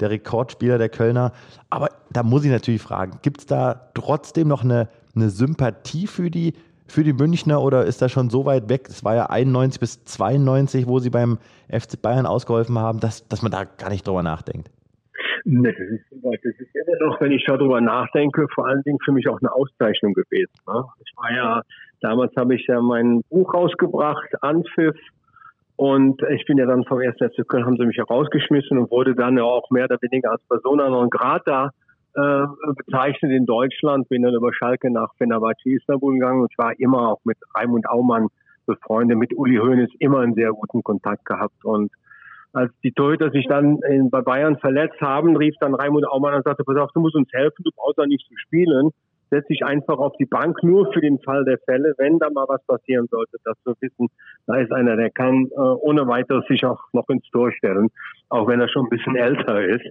[0.00, 1.32] der Rekordspieler der Kölner.
[1.70, 6.30] Aber da muss ich natürlich fragen, gibt es da trotzdem noch eine, eine Sympathie für
[6.30, 6.54] die
[6.86, 8.88] für die Münchner oder ist das schon so weit weg?
[8.88, 13.42] Es war ja 91 bis 92, wo sie beim FC Bayern ausgeholfen haben, dass, dass
[13.42, 14.70] man da gar nicht drüber nachdenkt.
[15.46, 19.12] Ne, das ist, das ist immer noch, wenn ich darüber nachdenke, vor allen Dingen für
[19.12, 20.52] mich auch eine Auszeichnung gewesen.
[20.66, 20.84] Ne?
[21.04, 21.62] Ich war ja,
[22.00, 24.96] damals habe ich ja mein Buch rausgebracht, Anpfiff,
[25.76, 27.16] und ich bin ja dann vom 1.
[27.16, 30.42] FC Köln, haben sie mich herausgeschmissen und wurde dann ja auch mehr oder weniger als
[30.48, 31.72] Persona non grata
[32.14, 32.46] äh,
[32.76, 37.10] bezeichnet in Deutschland, bin dann über Schalke nach Fenerbahce Istanbul gegangen und ich war immer
[37.10, 38.28] auch mit Raimund Aumann
[38.66, 41.90] befreundet, mit Uli Hoeneß immer einen sehr guten Kontakt gehabt und
[42.54, 46.44] als die Torhüter sich dann in, bei Bayern verletzt haben, rief dann Raimund Aumann und
[46.44, 48.90] sagte, pass auf, du musst uns helfen, du brauchst auch nicht zu spielen.
[49.30, 52.44] Setz dich einfach auf die Bank, nur für den Fall der Fälle, wenn da mal
[52.46, 54.08] was passieren sollte, dass wir wissen,
[54.46, 57.88] da ist einer, der kann äh, ohne weiteres sich auch noch ins Tor stellen,
[58.28, 59.86] auch wenn er schon ein bisschen älter ist.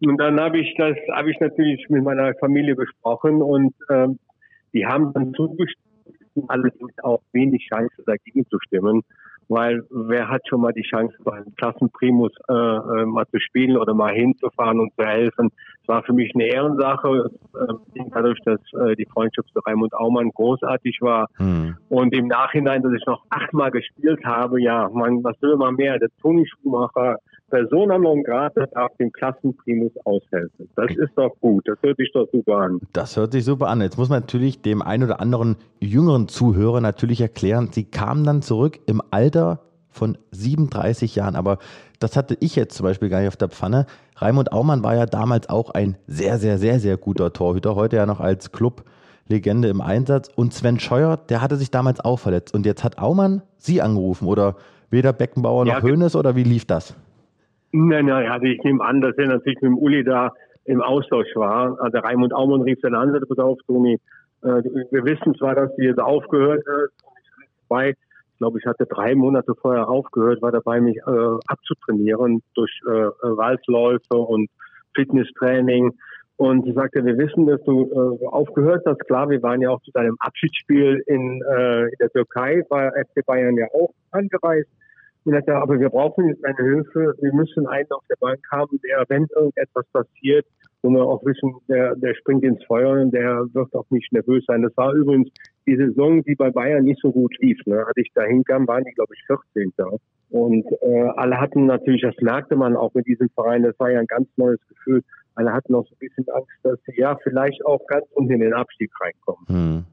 [0.00, 4.18] Und dann habe ich das, habe ich natürlich mit meiner Familie besprochen und ähm,
[4.74, 5.86] die haben dann zugestimmt,
[6.48, 9.02] allerdings auch wenig Chance dagegen zu stimmen,
[9.48, 13.94] weil wer hat schon mal die Chance, beim Klassenprimus äh, äh, mal zu spielen oder
[13.94, 15.50] mal hinzufahren und zu helfen.
[15.82, 20.30] Es war für mich eine Ehrensache, äh, dadurch, dass äh, die Freundschaft zu Raimund Aumann
[20.30, 21.28] großartig war.
[21.36, 21.76] Hm.
[21.88, 25.98] Und im Nachhinein, dass ich noch achtmal gespielt habe, ja, man, was will man mehr?
[25.98, 30.68] Der Toni Schumacher, Persona non grata darf dem Klassenprimus aushelfen.
[30.74, 31.66] Das ist doch gut.
[31.68, 32.80] Das hört sich doch super an.
[32.92, 33.80] Das hört sich super an.
[33.80, 38.42] Jetzt muss man natürlich dem einen oder anderen jüngeren Zuhörer natürlich erklären, sie kamen dann
[38.42, 41.36] zurück im Alter von 37 Jahren.
[41.36, 41.58] Aber
[42.00, 43.86] das hatte ich jetzt zum Beispiel gar nicht auf der Pfanne.
[44.16, 47.76] Raimund Aumann war ja damals auch ein sehr, sehr, sehr, sehr guter Torhüter.
[47.76, 50.28] Heute ja noch als Clublegende im Einsatz.
[50.34, 52.54] Und Sven Scheuer, der hatte sich damals auch verletzt.
[52.54, 54.56] Und jetzt hat Aumann Sie angerufen oder
[54.90, 56.94] weder Beckenbauer noch ja, Hoeneß oder wie lief das?
[57.72, 60.32] Nein, nein, also ich nehme an, dass er natürlich mit dem Uli da
[60.64, 61.78] im Austausch war.
[61.80, 63.98] Also Raimund Aumann rief dann an, sagte, pass auf, Toni,
[64.42, 66.92] äh, wir wissen zwar, dass du jetzt aufgehört hast,
[68.36, 72.90] ich glaube, ich hatte drei Monate vorher aufgehört, war dabei, mich äh, abzutrainieren durch äh,
[72.90, 74.50] Waldläufe und
[74.94, 75.92] Fitnesstraining.
[76.36, 79.00] Und sie sagte, wir wissen, dass du äh, aufgehört hast.
[79.06, 83.24] Klar, wir waren ja auch zu deinem Abschiedsspiel in, äh, in der Türkei, war FC
[83.24, 84.68] Bayern ja auch angereist.
[85.26, 87.14] Und er aber wir brauchen jetzt eine Hilfe.
[87.20, 90.46] Wir müssen einen auf der Bank haben, der, wenn irgendetwas passiert,
[90.82, 94.44] wo wir auch wissen, der, der springt ins Feuer und der wird auch nicht nervös
[94.46, 94.62] sein.
[94.62, 95.28] Das war übrigens
[95.66, 97.58] die Saison, die bei Bayern nicht so gut lief.
[97.66, 97.84] Ne?
[97.84, 99.72] Als ich da hinkam, waren die, glaube ich, 14.
[100.30, 103.98] Und äh, alle hatten natürlich, das merkte man auch mit diesem Verein, das war ja
[103.98, 105.02] ein ganz neues Gefühl.
[105.34, 108.40] Alle hatten auch so ein bisschen Angst, dass sie ja vielleicht auch ganz unten in
[108.40, 109.46] den Abstieg reinkommen.
[109.48, 109.84] Hm.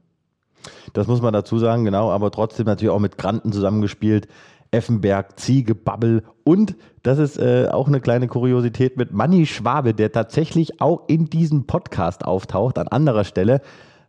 [0.92, 4.28] Das muss man dazu sagen, genau, aber trotzdem natürlich auch mit Granten zusammengespielt.
[4.74, 10.10] Effenberg, Ziege, Babbel und das ist äh, auch eine kleine Kuriosität mit Manni Schwabe, der
[10.10, 13.60] tatsächlich auch in diesem Podcast auftaucht an anderer Stelle,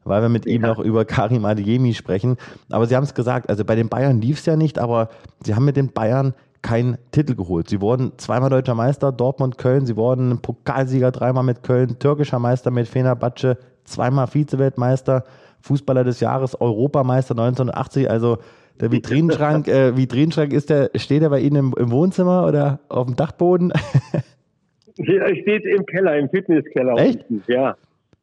[0.06, 0.54] weil wir mit ja.
[0.54, 2.38] ihm noch über Karim Adeyemi sprechen.
[2.70, 5.10] Aber Sie haben es gesagt, also bei den Bayern lief es ja nicht, aber
[5.44, 7.70] Sie haben mit den Bayern keinen Titel geholt.
[7.70, 9.86] Sie wurden zweimal deutscher Meister, Dortmund, Köln.
[9.86, 15.26] Sie wurden Pokalsieger dreimal mit Köln, türkischer Meister mit Fenerbahce, zweimal Vizeweltmeister,
[15.60, 18.10] Fußballer des Jahres, Europameister 1980.
[18.10, 18.40] Also
[18.80, 23.06] der Vitrinenschrank, äh, Vitrinenschrank ist der, steht er bei Ihnen im, im Wohnzimmer oder auf
[23.06, 23.72] dem Dachboden?
[24.98, 26.98] er steht im Keller, im Fitnesskeller.
[26.98, 27.26] Echt?
[27.48, 27.76] Ja,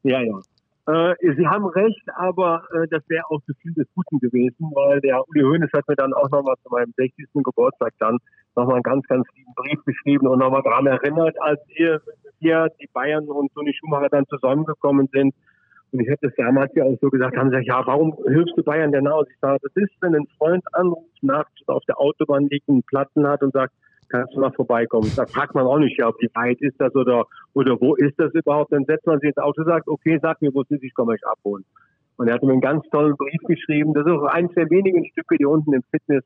[0.03, 0.41] ja, ja.
[0.85, 5.01] Äh, Sie haben recht, aber äh, das wäre auch zu viel des Guten gewesen, weil
[5.01, 7.29] der Uli Hoeneß hat mir dann auch nochmal zu meinem 60.
[7.35, 8.19] Geburtstag dann
[8.57, 12.01] nochmal einen ganz, ganz lieben Brief geschrieben und nochmal daran erinnert, als wir,
[12.41, 15.35] wir, die Bayern und Toni Schumacher dann zusammengekommen sind,
[15.93, 18.63] und ich habe das damals ja auch so gesagt, haben gesagt, ja, warum hilfst du
[18.63, 19.27] Bayern denn aus?
[19.31, 23.27] Ich sage, das ist, wenn ein Freund anruft, nachts auf der Autobahn liegt, einen Platten
[23.27, 23.75] hat und sagt,
[24.09, 25.11] kannst du mal vorbeikommen.
[25.17, 28.33] Da fragt man auch nicht, ja, wie weit ist das oder, oder wo ist das
[28.33, 28.73] überhaupt?
[28.73, 30.95] Dann setzt man sich ins Auto und sagt, okay, sag mir, wo es ist, ich
[30.95, 31.65] komme euch abholen.
[32.17, 33.95] Und er hat mir einen ganz tollen Brief geschrieben.
[33.95, 36.25] Das ist auch eines der wenigen Stücke, die unten im Fitness,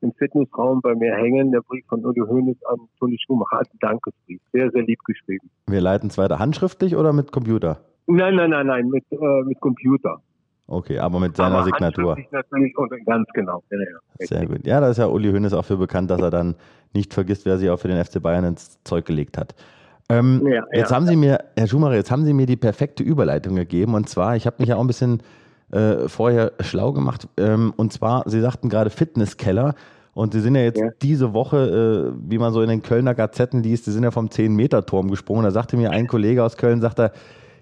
[0.00, 1.52] im Fitnessraum bei mir hängen.
[1.52, 4.40] Der Brief von Uli Hoeneß an Toni Schumacher als Dankesbrief.
[4.52, 5.50] Sehr, sehr lieb geschrieben.
[5.68, 7.78] Wir leiten es weiter handschriftlich oder mit Computer?
[8.06, 10.20] Nein, nein, nein, nein, mit, äh, mit Computer.
[10.66, 12.16] Okay, aber mit seiner aber Signatur.
[12.30, 13.62] Natürlich und ganz genau.
[13.70, 14.26] Ja, ja.
[14.26, 14.66] Sehr gut.
[14.66, 16.54] Ja, da ist ja Uli Hoeneß auch für bekannt, dass er dann
[16.94, 19.54] nicht vergisst, wer sich auch für den FC Bayern ins Zeug gelegt hat.
[20.08, 23.56] Ähm, ja, jetzt haben Sie mir, Herr Schumacher, jetzt haben Sie mir die perfekte Überleitung
[23.56, 23.94] gegeben.
[23.94, 25.22] Und zwar, ich habe mich ja auch ein bisschen
[25.70, 27.28] äh, vorher schlau gemacht.
[27.36, 29.74] Ähm, und zwar, Sie sagten gerade Fitnesskeller.
[30.14, 33.62] Und Sie sind ja jetzt diese Woche, äh, wie man so in den Kölner Gazetten
[33.62, 35.42] liest, Sie sind ja vom 10-Meter-Turm gesprungen.
[35.44, 37.12] Da sagte mir ein Kollege aus Köln, sagt er,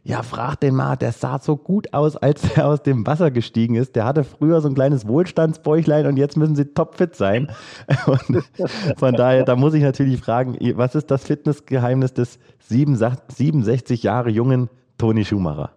[0.05, 3.77] ja, frag den mal, der sah so gut aus, als er aus dem Wasser gestiegen
[3.77, 3.95] ist.
[3.95, 7.49] Der hatte früher so ein kleines Wohlstandsbäuchlein und jetzt müssen sie topfit sein.
[8.07, 8.43] Und
[8.97, 14.69] von daher, da muss ich natürlich fragen, was ist das Fitnessgeheimnis des 67 Jahre jungen
[14.99, 15.71] Toni Schumacher?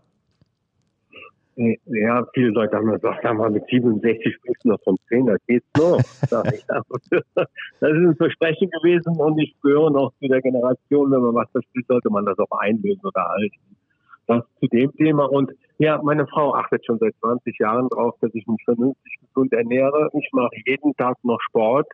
[1.55, 5.67] Ja, viele Leute haben gesagt, sag mal, mit 67 spielst noch vom 10, das geht's
[5.77, 5.97] noch.
[6.29, 11.49] das ist ein Versprechen gewesen und ich gehöre noch zu der Generation, wenn man was
[11.51, 13.74] verspielt, sollte man das auch einlösen oder halten.
[14.27, 15.25] Das zu dem Thema.
[15.25, 19.53] Und ja, meine Frau achtet schon seit 20 Jahren darauf, dass ich mich vernünftig gesund
[19.53, 20.09] ernähre.
[20.13, 21.87] Ich mache jeden Tag noch Sport.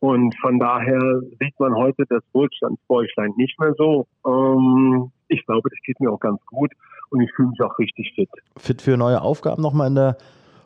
[0.00, 4.06] Und von daher sieht man heute das Wohlstandsbäuchlein nicht mehr so.
[4.26, 6.70] Ähm, ich glaube, das geht mir auch ganz gut
[7.10, 8.28] und ich fühle mich auch richtig fit.
[8.58, 10.18] Fit für neue Aufgaben nochmal in der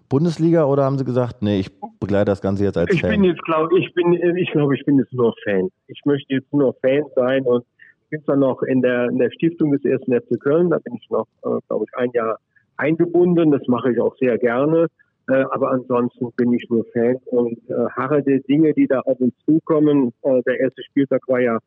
[0.08, 3.10] Bundesliga oder haben Sie gesagt, nee, ich begleite das Ganze jetzt als ich Fan?
[3.10, 5.68] Bin jetzt, glaub, ich bin ich glaube, ich bin jetzt nur Fan.
[5.86, 7.64] Ich möchte jetzt nur Fan sein und
[8.08, 11.08] bin zwar noch in der, in der Stiftung des ersten FC Köln, da bin ich
[11.10, 12.38] noch, äh, glaube ich, ein Jahr
[12.76, 13.50] eingebunden.
[13.50, 14.86] Das mache ich auch sehr gerne.
[15.28, 19.20] Äh, aber ansonsten bin ich nur Fan und äh, harre der Dinge, die da auf
[19.20, 20.12] uns zukommen.
[20.22, 21.58] Äh, der erste Spieltag war ja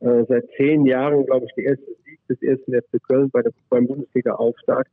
[0.00, 3.52] äh, seit zehn Jahren, glaube ich, der erste Sieg des ersten FC Köln bei der,
[3.70, 4.90] beim Bundesliga-Auftakt.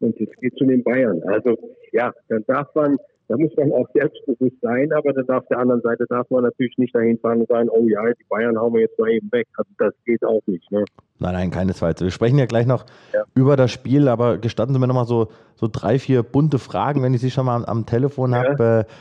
[0.00, 1.22] Und es geht zu den Bayern.
[1.24, 1.58] Also
[1.92, 2.96] ja, dann darf man
[3.30, 6.76] da muss man auch selbstbewusst sein, aber dann auf der anderen Seite darf man natürlich
[6.78, 9.46] nicht dahin fahren und sagen, oh ja, die Bayern hauen wir jetzt mal eben weg.
[9.56, 10.68] Also das geht auch nicht.
[10.72, 10.84] Ne?
[11.20, 12.00] Nein, nein, keinesfalls.
[12.00, 13.22] Wir sprechen ja gleich noch ja.
[13.36, 17.14] über das Spiel, aber gestatten Sie mir nochmal so, so drei, vier bunte Fragen, wenn
[17.14, 18.42] ich Sie schon mal am, am Telefon ja.
[18.42, 18.86] habe.
[18.88, 18.92] Äh,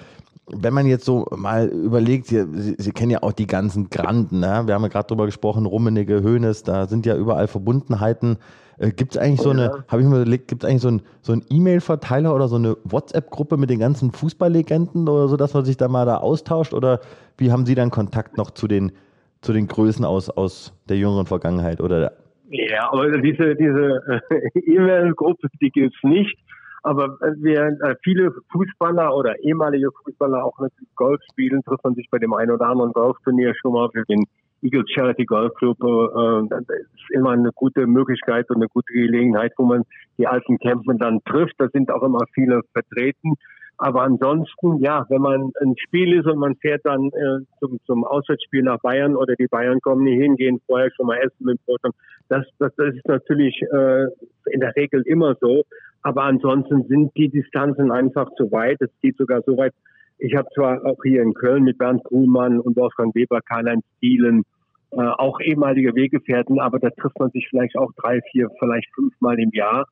[0.62, 4.42] wenn man jetzt so mal überlegt, Sie, Sie, Sie kennen ja auch die ganzen Granden,
[4.42, 4.62] ne?
[4.68, 8.38] wir haben ja gerade drüber gesprochen, Rummenigge, Höhnes, da sind ja überall Verbundenheiten.
[8.80, 9.84] Äh, gibt es eigentlich so eine, ja.
[9.88, 13.58] habe ich mir überlegt, gibt es eigentlich so einen so E-Mail-Verteiler oder so eine WhatsApp-Gruppe
[13.58, 16.74] mit den ganzen Fußballlegenden oder so, dass man sich da mal da austauscht?
[16.74, 17.02] Oder
[17.38, 18.94] wie haben Sie dann Kontakt noch zu den,
[19.42, 21.82] zu den Größen aus, aus der jüngeren Vergangenheit?
[21.82, 22.14] Oder
[22.52, 26.38] ja, aber diese, diese äh, E-Mail-Gruppe, die gibt es nicht.
[26.82, 32.10] Aber wir äh, viele Fußballer oder ehemalige Fußballer auch natürlich Golf spielen, trifft man sich
[32.10, 34.24] bei dem einen oder anderen Golfturnier schon mal für den
[34.62, 35.78] Eagles Charity Golf Club.
[35.82, 39.84] Äh, das ist immer eine gute Möglichkeit und eine gute Gelegenheit, wo man
[40.18, 41.56] die alten Campen dann trifft.
[41.58, 43.36] Da sind auch immer viele vertreten.
[43.82, 48.04] Aber ansonsten, ja, wenn man ein Spiel ist und man fährt dann äh, zum, zum
[48.04, 51.80] Auswärtsspiel nach Bayern oder die Bayern kommen nie hingehen, vorher schon mal essen mit Brot,
[52.28, 54.08] das, das, das ist natürlich äh,
[54.52, 55.64] in der Regel immer so.
[56.02, 58.82] Aber ansonsten sind die Distanzen einfach zu weit.
[58.82, 59.74] Es geht sogar so weit.
[60.20, 64.44] Ich habe zwar auch hier in Köln mit Bernd Kuhlmann und Wolfgang Weber, Karl-Heinz Thielen,
[64.92, 69.40] äh, auch ehemalige Weggefährten, aber da trifft man sich vielleicht auch drei, vier, vielleicht fünfmal
[69.40, 69.86] im Jahr,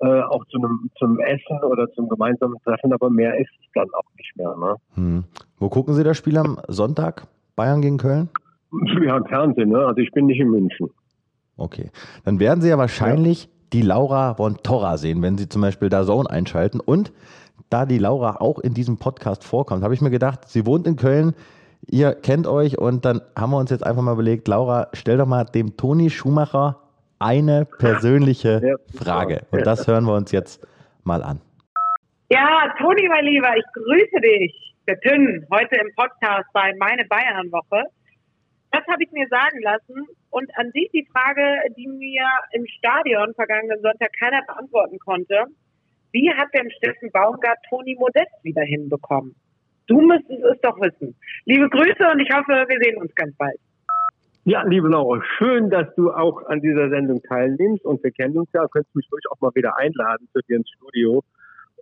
[0.00, 3.88] äh, auch zu einem, zum Essen oder zum gemeinsamen Treffen, aber mehr ist es dann
[3.94, 4.56] auch nicht mehr.
[4.56, 4.76] Ne?
[4.94, 5.24] Hm.
[5.58, 7.26] Wo gucken Sie das Spiel am Sonntag?
[7.56, 8.30] Bayern gegen Köln?
[9.04, 9.86] Ja, im Fernsehen, ne?
[9.86, 10.90] Also ich bin nicht in München.
[11.56, 11.90] Okay.
[12.24, 15.88] Dann werden Sie ja wahrscheinlich ja die Laura von Torra sehen, wenn Sie zum Beispiel
[15.88, 16.80] da Zone einschalten.
[16.80, 17.12] Und
[17.70, 20.96] da die Laura auch in diesem Podcast vorkommt, habe ich mir gedacht, sie wohnt in
[20.96, 21.34] Köln,
[21.86, 25.26] ihr kennt euch und dann haben wir uns jetzt einfach mal überlegt, Laura, stell doch
[25.26, 26.80] mal dem Toni Schumacher
[27.18, 29.46] eine persönliche ja, Frage.
[29.50, 30.66] Und das hören wir uns jetzt
[31.04, 31.40] mal an.
[32.30, 34.74] Ja, Toni, mein Lieber, ich grüße dich.
[34.86, 37.84] Der Tünn, heute im Podcast bei Meine Bayern-Woche.
[38.70, 40.06] Das habe ich mir sagen lassen.
[40.30, 41.42] Und an dich die Frage,
[41.76, 45.44] die mir im Stadion vergangenen Sonntag keiner beantworten konnte.
[46.14, 49.34] Wie hat denn Steffen Baumgart Toni Modest wieder hinbekommen?
[49.88, 51.16] Du müsstest es doch wissen.
[51.44, 53.58] Liebe Grüße und ich hoffe, wir sehen uns ganz bald.
[54.44, 58.48] Ja, liebe Laura, schön, dass du auch an dieser Sendung teilnimmst und wir kennen uns
[58.54, 61.24] ja, könntest mich ruhig auch mal wieder einladen zu dir ins Studio.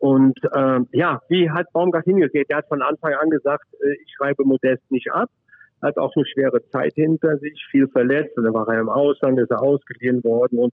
[0.01, 2.33] Und ähm, ja, wie hat Baumgart hingeht?
[2.49, 5.29] Er hat von Anfang an gesagt, äh, ich schreibe Modest nicht ab
[5.83, 9.39] hat auch eine schwere Zeit hinter sich, viel verletzt und dann war er im Ausland,
[9.41, 10.73] ist er ausgeliehen worden und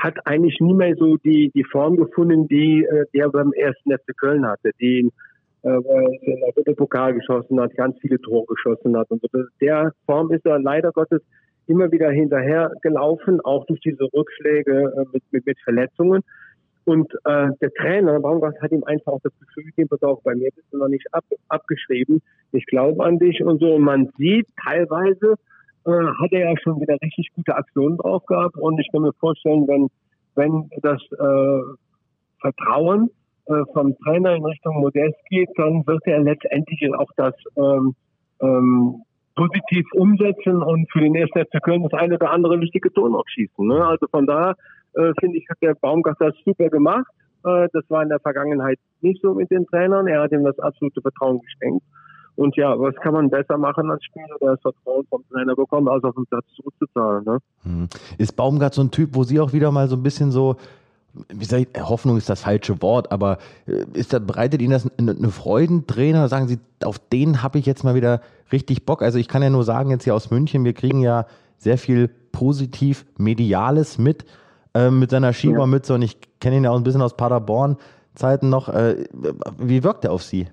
[0.00, 3.92] hat eigentlich nie mehr so die, die Form gefunden, die, äh, die er beim ersten
[3.92, 5.10] FC Köln hatte, die
[5.62, 9.10] äh, er in der Dritte Pokal geschossen hat, ganz viele Tore geschossen hat.
[9.10, 9.22] Und
[9.60, 11.22] der Form ist er leider Gottes
[11.66, 16.22] immer wieder hinterher gelaufen, auch durch diese Rückschläge äh, mit, mit, mit Verletzungen.
[16.84, 20.34] Und äh, der Trainer, Baumgart, hat ihm einfach auch das Gefühl gegeben, pass auf, bei
[20.34, 22.22] mir bist du noch nicht ab, abgeschrieben.
[22.52, 23.74] Ich glaube an dich und so.
[23.74, 25.36] Und man sieht teilweise, äh,
[25.88, 28.56] hat er ja schon wieder richtig gute Aktionen drauf gehabt.
[28.56, 29.88] Und ich kann mir vorstellen, wenn,
[30.34, 31.62] wenn das äh,
[32.40, 33.10] Vertrauen
[33.46, 37.94] äh, vom Trainer in Richtung Modest geht, dann wird er letztendlich auch das ähm,
[38.40, 39.02] ähm,
[39.34, 43.24] positiv umsetzen und für den ersten FC Köln das eine oder andere wichtige Tor noch
[43.28, 43.66] schießen.
[43.66, 43.86] Ne?
[43.86, 44.54] Also von da
[44.94, 47.06] äh, finde ich, hat der Baumgart das super gemacht.
[47.44, 50.08] Äh, das war in der Vergangenheit nicht so mit den Trainern.
[50.08, 51.84] Er hat ihm das absolute Vertrauen geschenkt.
[52.38, 55.88] Und ja, was kann man besser machen als Spieler, der das Vertrauen vom Trainer bekommt,
[55.88, 57.24] als auf den Platz zurückzuzahlen.
[57.24, 57.38] Ne?
[57.64, 57.88] Hm.
[58.16, 60.56] Ist Baumgart so ein Typ, wo Sie auch wieder mal so ein bisschen so
[61.30, 64.88] wie sag ich, Hoffnung ist das falsche Wort, aber äh, ist das, bereitet Ihnen das
[64.98, 66.28] eine, Freudenträne?
[66.28, 68.20] Sagen Sie, auf den habe ich jetzt mal wieder
[68.52, 69.02] richtig Bock.
[69.02, 71.26] Also ich kann ja nur sagen, jetzt hier aus München, wir kriegen ja
[71.56, 74.24] sehr viel positiv Mediales mit,
[74.74, 78.68] äh, mit seiner Schiebermütze und ich kenne ihn ja auch ein bisschen aus Paderborn-Zeiten noch.
[78.68, 79.06] Äh,
[79.58, 80.46] wie wirkt er auf Sie?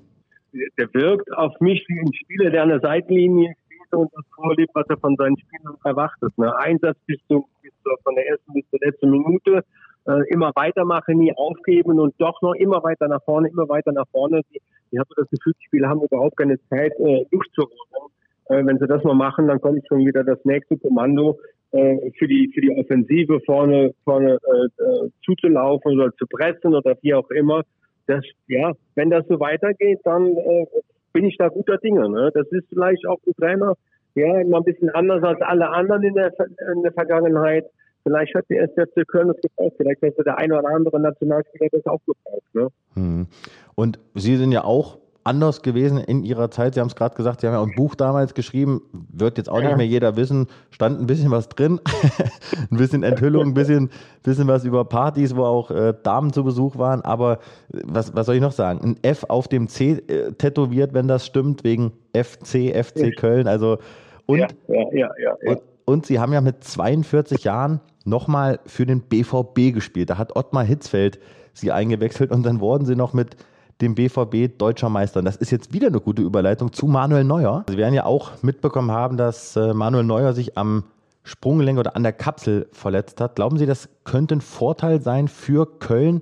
[0.78, 4.72] Der wirkt auf mich wie ein Spieler, der an der Seitenlinie steht und das vorlebt,
[4.74, 6.38] was er von seinen Spielern erwartet.
[6.38, 6.56] Ne?
[6.58, 9.64] Einsatz bis, zu, bis zu, von der ersten bis zur letzten Minute
[10.08, 14.08] äh, immer weitermachen, nie aufgeben und doch noch immer weiter nach vorne, immer weiter nach
[14.12, 14.42] vorne.
[14.52, 18.12] Ich, habe das Gefühl, die Spieler haben überhaupt keine Zeit, äh, durchzurufen.
[18.50, 21.38] Äh, wenn sie das mal machen, dann kommt schon wieder das nächste Kommando
[21.72, 26.96] äh, für die für die Offensive vorne vorne äh, äh, zuzulaufen oder zu pressen oder
[27.02, 27.64] wie auch immer.
[28.08, 30.66] Das ja, wenn das so weitergeht, dann äh,
[31.14, 32.10] bin ich da guter Dinge.
[32.10, 32.32] Ne?
[32.34, 33.74] Das ist vielleicht auch ein Trainer,
[34.16, 36.32] ja, immer ein bisschen anders als alle anderen in der
[36.74, 37.66] in der Vergangenheit.
[38.04, 39.74] Vielleicht hat die SFC Köln das gebraucht.
[39.78, 42.54] Vielleicht hätte der eine oder andere Nationalspieler das auch gebraucht.
[42.54, 42.68] Ne?
[42.94, 43.28] Hm.
[43.74, 46.76] Und Sie sind ja auch anders gewesen in Ihrer Zeit.
[46.76, 49.50] Sie haben es gerade gesagt, Sie haben ja auch ein Buch damals geschrieben, wird jetzt
[49.50, 49.70] auch ja.
[49.70, 51.82] nicht mehr jeder wissen, stand ein bisschen was drin,
[52.72, 53.90] ein bisschen Enthüllung, ein bisschen,
[54.24, 57.02] bisschen was über Partys, wo auch äh, Damen zu Besuch waren.
[57.02, 57.40] Aber
[57.74, 58.80] äh, was, was soll ich noch sagen?
[58.84, 63.48] Ein F auf dem C äh, tätowiert, wenn das stimmt, wegen FC, FC Köln.
[63.48, 63.80] Also
[64.28, 64.48] und, ja,
[64.92, 70.12] ja, ja, und, und Sie haben ja mit 42 Jahren nochmal für den BVB gespielt.
[70.12, 71.20] Da hat Ottmar Hitzfeld
[71.54, 73.36] sie eingewechselt und dann wurden sie noch mit
[73.82, 75.20] dem BVB deutscher Meister.
[75.20, 77.66] Und das ist jetzt wieder eine gute Überleitung zu Manuel Neuer.
[77.70, 80.84] Sie werden ja auch mitbekommen haben, dass äh, Manuel Neuer sich am
[81.24, 83.36] Sprunggelenk oder an der Kapsel verletzt hat.
[83.36, 86.22] Glauben Sie, das könnte ein Vorteil sein für Köln,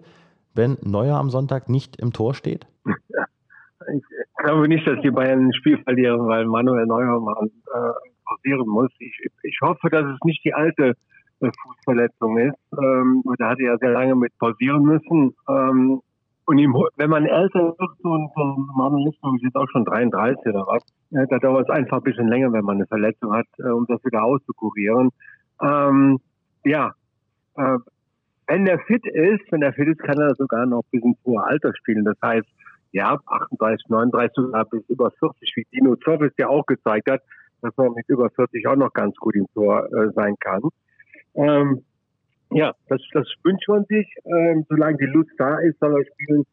[0.55, 2.65] wenn Neuer am Sonntag nicht im Tor steht?
[2.85, 4.03] Ich
[4.37, 7.93] glaube nicht, dass die Bayern ein Spiel verlieren, weil Manuel Neuer mal äh,
[8.25, 8.89] pausieren muss.
[8.99, 10.93] Ich, ich hoffe, dass es nicht die alte
[11.39, 12.57] Fußverletzung ist.
[12.81, 15.35] Ähm, da hat er ja sehr lange mit pausieren müssen.
[15.49, 16.01] Ähm,
[16.45, 21.25] und ihm, wenn man älter wird, Manuel Listung ist auch schon 33 oder was, äh,
[21.29, 24.03] da dauert es einfach ein bisschen länger, wenn man eine Verletzung hat, äh, um das
[24.03, 25.09] wieder auszukurieren.
[25.61, 26.19] Ähm,
[26.65, 26.93] ja,
[27.55, 27.77] äh,
[28.47, 31.43] wenn der fit ist, wenn der fit ist, kann er sogar noch bis ins hohe
[31.43, 32.03] Alter spielen.
[32.03, 32.47] Das heißt,
[32.91, 37.21] ja, 38, 39, sogar bis über 40, wie Dino Zoff es ja auch gezeigt hat,
[37.61, 40.61] dass man mit über 40 auch noch ganz gut im Tor äh, sein kann.
[41.35, 41.83] Ähm,
[42.51, 44.07] ja, das, das wünscht man sich.
[44.25, 46.43] Ähm, solange die Lust da ist, soll er spielen.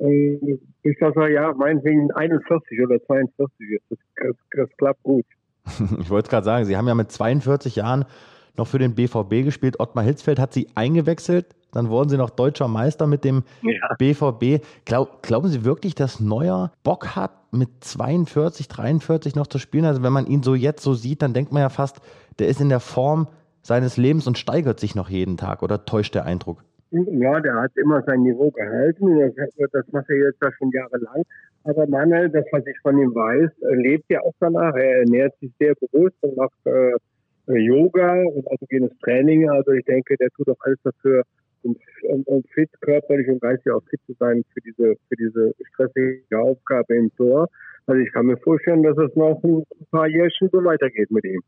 [0.00, 5.24] Ähm, ich sage ja, meinetwegen 41 oder 42 Das, das, das klappt gut.
[6.00, 8.04] ich wollte gerade sagen, Sie haben ja mit 42 Jahren
[8.56, 9.80] noch für den BVB gespielt.
[9.80, 11.46] Ottmar Hitzfeld hat Sie eingewechselt.
[11.72, 13.94] Dann wurden Sie noch deutscher Meister mit dem ja.
[13.98, 14.64] BVB.
[14.84, 19.84] Glaub, glauben Sie wirklich, dass Neuer Bock hat, mit 42, 43 noch zu spielen?
[19.84, 22.00] Also wenn man ihn so jetzt so sieht, dann denkt man ja fast,
[22.38, 23.26] der ist in der Form
[23.64, 26.62] seines Lebens und steigert sich noch jeden Tag oder täuscht der Eindruck?
[26.90, 29.18] Ja, der hat immer sein Niveau gehalten.
[29.36, 31.24] Das, das macht er jetzt ja schon jahrelang.
[31.64, 33.50] Aber Manuel, das, was ich von ihm weiß,
[33.82, 34.74] lebt ja auch danach.
[34.76, 36.92] Er ernährt sich sehr bewusst und macht äh,
[37.46, 39.48] Yoga und autogenes Training.
[39.50, 41.24] Also ich denke, der tut auch alles dafür,
[41.62, 45.52] um, um, um fit, körperlich und geistig auch fit zu sein für diese, für diese
[45.72, 47.48] stressige Aufgabe im Tor.
[47.86, 51.40] Also ich kann mir vorstellen, dass es noch ein paar Jährchen so weitergeht mit ihm.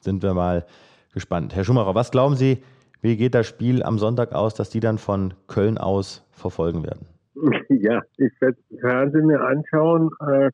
[0.00, 0.64] Sind wir mal
[1.12, 1.54] gespannt.
[1.54, 2.62] Herr Schumacher, was glauben Sie,
[3.00, 7.06] wie geht das Spiel am Sonntag aus, dass die dann von Köln aus verfolgen werden?
[7.68, 10.10] Ja, ich werde das Fernsehen mir anschauen.
[10.20, 10.50] Äh,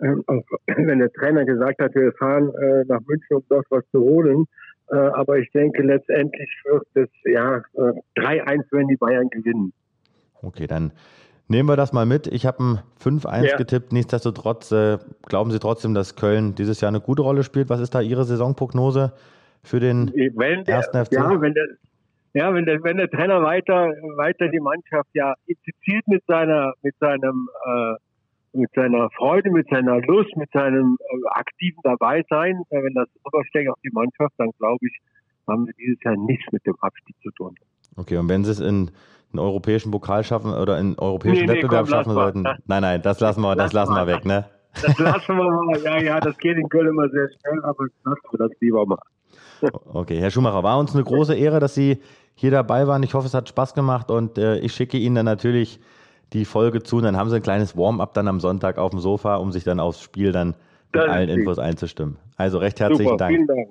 [0.00, 0.16] äh,
[0.86, 4.46] wenn der Trainer gesagt hat, wir fahren äh, nach München, um dort was zu holen.
[4.90, 7.62] Äh, aber ich denke, letztendlich wird es ja
[8.16, 9.72] 3-1, äh, wenn die Bayern gewinnen.
[10.42, 10.92] Okay, dann
[11.48, 12.26] nehmen wir das mal mit.
[12.26, 13.56] Ich habe ein 5-1 ja.
[13.56, 13.92] getippt.
[13.92, 17.68] Nichtsdestotrotz äh, glauben Sie trotzdem, dass Köln dieses Jahr eine gute Rolle spielt.
[17.68, 19.12] Was ist da Ihre Saisonprognose?
[19.62, 21.12] Für den wenn der, ersten FC?
[21.12, 21.66] Ja, wenn der,
[22.34, 26.94] ja, wenn der, wenn der Trainer weiter, weiter die Mannschaft ja infiziert mit seiner, mit
[27.00, 27.94] seinem, äh,
[28.58, 33.70] mit seiner Freude, mit seiner Lust, mit seinem äh, aktiven Dabeisein, äh, wenn das rübersteckt
[33.70, 34.98] auf die Mannschaft, dann glaube ich,
[35.48, 37.54] haben wir dieses Jahr nichts mit dem Abstieg zu tun.
[37.96, 38.90] Okay, und wenn sie es in
[39.32, 42.42] einen europäischen Pokal schaffen oder in europäischen nee, Wettbewerb nee, komm, schaffen sollten.
[42.42, 44.44] Nein, nein, das lassen wir, das lassen wir weg, ne?
[44.82, 45.80] Das lassen wir mal.
[45.82, 48.98] Ja, ja, das geht in Köln immer sehr schnell, aber lassen wir das lieber mal.
[49.92, 52.00] Okay, Herr Schumacher, war uns eine große Ehre, dass Sie
[52.34, 53.02] hier dabei waren.
[53.02, 55.80] Ich hoffe, es hat Spaß gemacht und äh, ich schicke Ihnen dann natürlich
[56.32, 56.96] die Folge zu.
[56.96, 59.64] Und dann haben Sie ein kleines Warm-up dann am Sonntag auf dem Sofa, um sich
[59.64, 60.56] dann aufs Spiel dann mit
[60.92, 62.18] das allen Infos einzustimmen.
[62.36, 63.34] Also recht herzlichen Super, Dank.
[63.34, 63.68] Vielen Dank.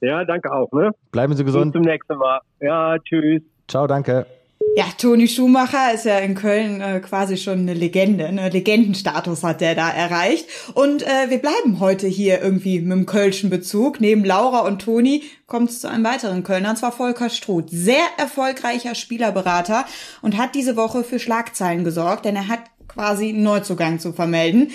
[0.00, 0.70] Ja, danke auch.
[0.72, 0.90] Ne?
[1.10, 1.72] Bleiben Sie gesund.
[1.72, 2.40] Bis zum nächsten Mal.
[2.60, 3.42] Ja, tschüss.
[3.68, 4.26] Ciao, danke.
[4.74, 8.26] Ja, Toni Schumacher ist ja in Köln äh, quasi schon eine Legende.
[8.26, 10.46] Eine Legendenstatus hat der da erreicht.
[10.74, 14.00] Und äh, wir bleiben heute hier irgendwie mit dem Kölschen Bezug.
[14.00, 17.70] Neben Laura und Toni kommt es zu einem weiteren Kölner, und zwar Volker Struth.
[17.70, 19.86] Sehr erfolgreicher Spielerberater
[20.20, 24.72] und hat diese Woche für Schlagzeilen gesorgt, denn er hat quasi einen Neuzugang zu vermelden.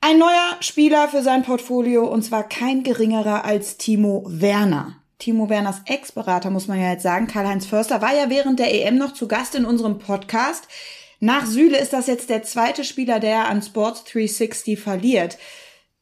[0.00, 4.96] Ein neuer Spieler für sein Portfolio und zwar kein geringerer als Timo Werner.
[5.18, 8.98] Timo Werners Ex-Berater, muss man ja jetzt sagen, Karl-Heinz Förster, war ja während der EM
[8.98, 10.68] noch zu Gast in unserem Podcast.
[11.20, 15.38] Nach Süle ist das jetzt der zweite Spieler, der an Sports 360 verliert.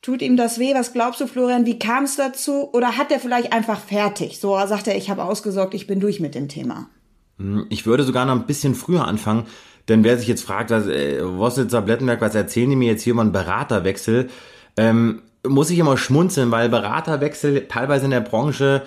[0.03, 0.75] Tut ihm das weh?
[0.75, 1.65] Was glaubst du, Florian?
[1.65, 2.69] Wie kam es dazu?
[2.73, 4.39] Oder hat er vielleicht einfach fertig?
[4.39, 6.91] So sagt er, ich habe ausgesorgt, ich bin durch mit dem Thema.
[7.39, 9.47] Hm, ich würde sogar noch ein bisschen früher anfangen,
[9.89, 13.13] denn wer sich jetzt fragt, was, äh, Wossitzer Blettenberg, was erzählen die mir jetzt hier
[13.13, 14.29] über einen Beraterwechsel?
[14.77, 18.83] Ähm, muss ich immer schmunzeln, weil Beraterwechsel teilweise in der Branche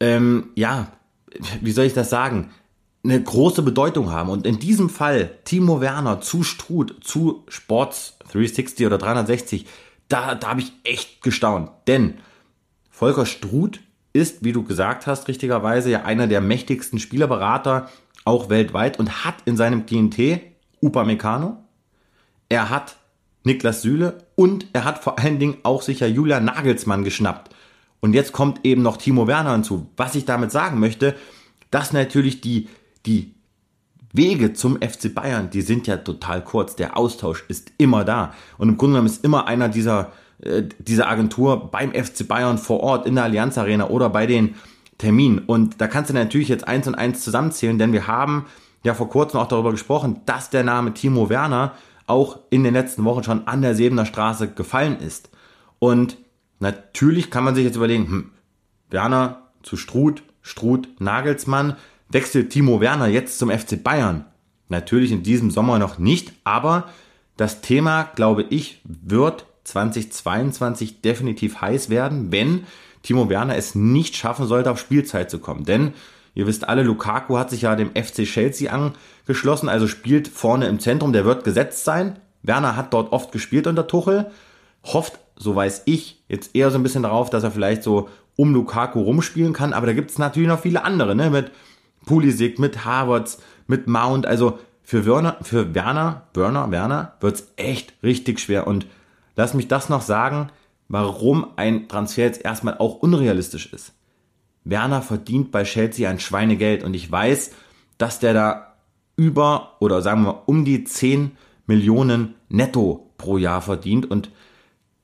[0.00, 0.88] ähm, ja,
[1.60, 2.50] wie soll ich das sagen,
[3.04, 4.30] eine große Bedeutung haben.
[4.30, 9.66] Und in diesem Fall Timo Werner zu Struth, zu Sports 360 oder 360,
[10.08, 11.70] da, da habe ich echt gestaunt.
[11.86, 12.14] Denn
[12.90, 13.80] Volker Struth
[14.12, 17.90] ist, wie du gesagt hast, richtigerweise ja einer der mächtigsten Spielerberater
[18.24, 20.40] auch weltweit und hat in seinem Klientel
[20.82, 21.58] Upamecano,
[22.48, 22.96] er hat
[23.44, 27.54] Niklas Süle und er hat vor allen Dingen auch sicher Julia Nagelsmann geschnappt.
[28.00, 29.88] Und jetzt kommt eben noch Timo Werner hinzu.
[29.96, 31.14] Was ich damit sagen möchte,
[31.70, 32.68] dass natürlich die,
[33.04, 33.34] die
[34.12, 36.76] Wege zum FC Bayern, die sind ja total kurz.
[36.76, 38.32] Der Austausch ist immer da.
[38.58, 42.80] Und im Grunde genommen ist immer einer dieser, äh, dieser Agentur beim FC Bayern vor
[42.80, 44.54] Ort in der Allianz Arena oder bei den
[44.98, 45.40] Terminen.
[45.40, 48.46] Und da kannst du natürlich jetzt eins und eins zusammenzählen, denn wir haben
[48.82, 51.72] ja vor kurzem auch darüber gesprochen, dass der Name Timo Werner
[52.06, 55.28] auch in den letzten Wochen schon an der Sebener Straße gefallen ist.
[55.78, 56.16] Und
[56.58, 58.30] Natürlich kann man sich jetzt überlegen, hm,
[58.90, 61.76] Werner zu Struth, Struth, Nagelsmann,
[62.08, 64.24] wechselt Timo Werner jetzt zum FC Bayern.
[64.68, 66.88] Natürlich in diesem Sommer noch nicht, aber
[67.36, 72.64] das Thema, glaube ich, wird 2022 definitiv heiß werden, wenn
[73.02, 75.64] Timo Werner es nicht schaffen sollte, auf Spielzeit zu kommen.
[75.64, 75.92] Denn
[76.34, 80.80] ihr wisst alle, Lukaku hat sich ja dem FC Chelsea angeschlossen, also spielt vorne im
[80.80, 82.18] Zentrum, der wird gesetzt sein.
[82.42, 84.30] Werner hat dort oft gespielt unter Tuchel,
[84.84, 88.52] hofft so weiß ich, jetzt eher so ein bisschen darauf, dass er vielleicht so um
[88.52, 89.72] Lukaku rumspielen kann.
[89.72, 91.30] Aber da gibt es natürlich noch viele andere, ne?
[91.30, 91.52] Mit
[92.04, 94.26] Pulisic, mit Havertz, mit Mount.
[94.26, 98.66] Also für Werner, für Werner, Werner, Werner wird's echt richtig schwer.
[98.66, 98.86] Und
[99.34, 100.50] lass mich das noch sagen,
[100.88, 103.92] warum ein Transfer jetzt erstmal auch unrealistisch ist.
[104.64, 107.52] Werner verdient bei Chelsea ein Schweinegeld und ich weiß,
[107.98, 108.76] dass der da
[109.16, 111.32] über oder sagen wir um die 10
[111.66, 114.30] Millionen netto pro Jahr verdient und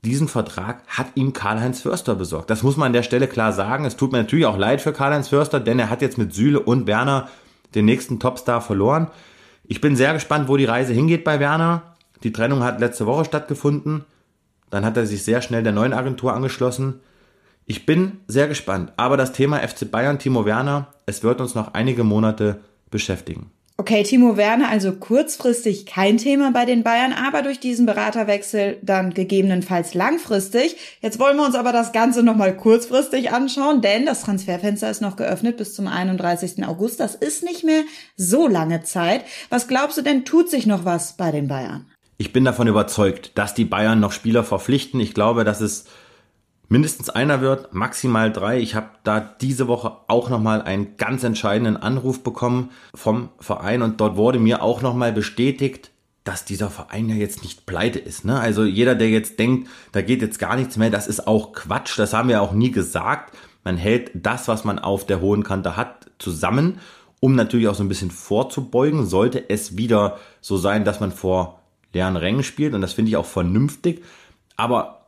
[0.04, 2.50] diesen Vertrag hat ihm Karl-Heinz Förster besorgt.
[2.50, 3.84] Das muss man an der Stelle klar sagen.
[3.84, 6.58] Es tut mir natürlich auch leid für Karl-Heinz Förster, denn er hat jetzt mit Süle
[6.58, 7.28] und Werner
[7.74, 9.08] den nächsten Topstar verloren.
[9.64, 11.94] Ich bin sehr gespannt, wo die Reise hingeht bei Werner.
[12.24, 14.04] Die Trennung hat letzte Woche stattgefunden.
[14.70, 17.00] Dann hat er sich sehr schnell der neuen Agentur angeschlossen.
[17.66, 18.92] Ich bin sehr gespannt.
[18.96, 23.50] Aber das Thema FC Bayern, Timo Werner, es wird uns noch einige Monate beschäftigen.
[23.82, 29.12] Okay, Timo Werner also kurzfristig kein Thema bei den Bayern, aber durch diesen Beraterwechsel dann
[29.12, 30.76] gegebenenfalls langfristig.
[31.00, 35.16] Jetzt wollen wir uns aber das Ganze nochmal kurzfristig anschauen, denn das Transferfenster ist noch
[35.16, 36.64] geöffnet bis zum 31.
[36.64, 37.00] August.
[37.00, 37.82] Das ist nicht mehr
[38.16, 39.24] so lange Zeit.
[39.50, 41.86] Was glaubst du denn, tut sich noch was bei den Bayern?
[42.18, 45.00] Ich bin davon überzeugt, dass die Bayern noch Spieler verpflichten.
[45.00, 45.86] Ich glaube, dass es
[46.72, 48.58] mindestens einer wird, maximal drei.
[48.58, 54.00] Ich habe da diese Woche auch nochmal einen ganz entscheidenden Anruf bekommen vom Verein und
[54.00, 55.90] dort wurde mir auch nochmal bestätigt,
[56.24, 58.24] dass dieser Verein ja jetzt nicht pleite ist.
[58.24, 58.40] Ne?
[58.40, 61.98] Also jeder, der jetzt denkt, da geht jetzt gar nichts mehr, das ist auch Quatsch.
[61.98, 63.36] Das haben wir auch nie gesagt.
[63.64, 66.78] Man hält das, was man auf der hohen Kante hat, zusammen,
[67.20, 69.04] um natürlich auch so ein bisschen vorzubeugen.
[69.04, 71.60] Sollte es wieder so sein, dass man vor
[71.92, 74.02] leeren Rängen spielt und das finde ich auch vernünftig.
[74.56, 75.01] Aber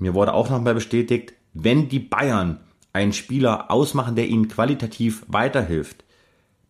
[0.00, 2.60] mir wurde auch nochmal bestätigt, wenn die Bayern
[2.92, 6.04] einen Spieler ausmachen, der ihnen qualitativ weiterhilft,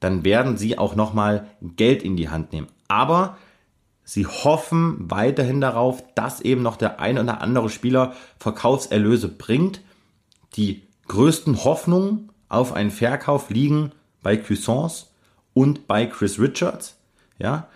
[0.01, 2.69] dann werden sie auch nochmal Geld in die Hand nehmen.
[2.89, 3.37] Aber
[4.11, 9.83] Sie hoffen weiterhin darauf, dass eben noch der ein oder andere Spieler Verkaufserlöse bringt.
[10.57, 15.07] Die größten Hoffnungen auf einen Verkauf liegen bei Cuisance
[15.55, 16.99] und bei Chris Richards.
[17.39, 17.69] Ja,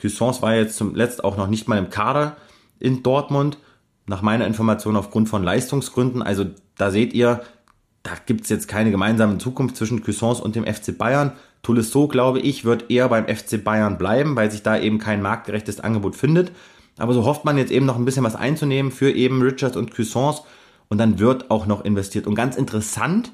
[0.00, 2.36] Cuisance war jetzt zum Letzt auch noch nicht mal im Kader
[2.78, 3.58] in Dortmund.
[4.06, 6.22] Nach meiner Information aufgrund von Leistungsgründen.
[6.22, 6.46] Also
[6.76, 7.42] da seht ihr,
[8.02, 11.32] da gibt's jetzt keine gemeinsame Zukunft zwischen Cuisance und dem FC Bayern.
[11.62, 15.80] Tolisso, glaube ich, wird eher beim FC Bayern bleiben, weil sich da eben kein marktgerechtes
[15.80, 16.52] Angebot findet.
[16.98, 19.90] Aber so hofft man jetzt eben noch ein bisschen was einzunehmen für eben Richards und
[19.90, 20.42] Cuisance
[20.88, 22.26] und dann wird auch noch investiert.
[22.26, 23.32] Und ganz interessant,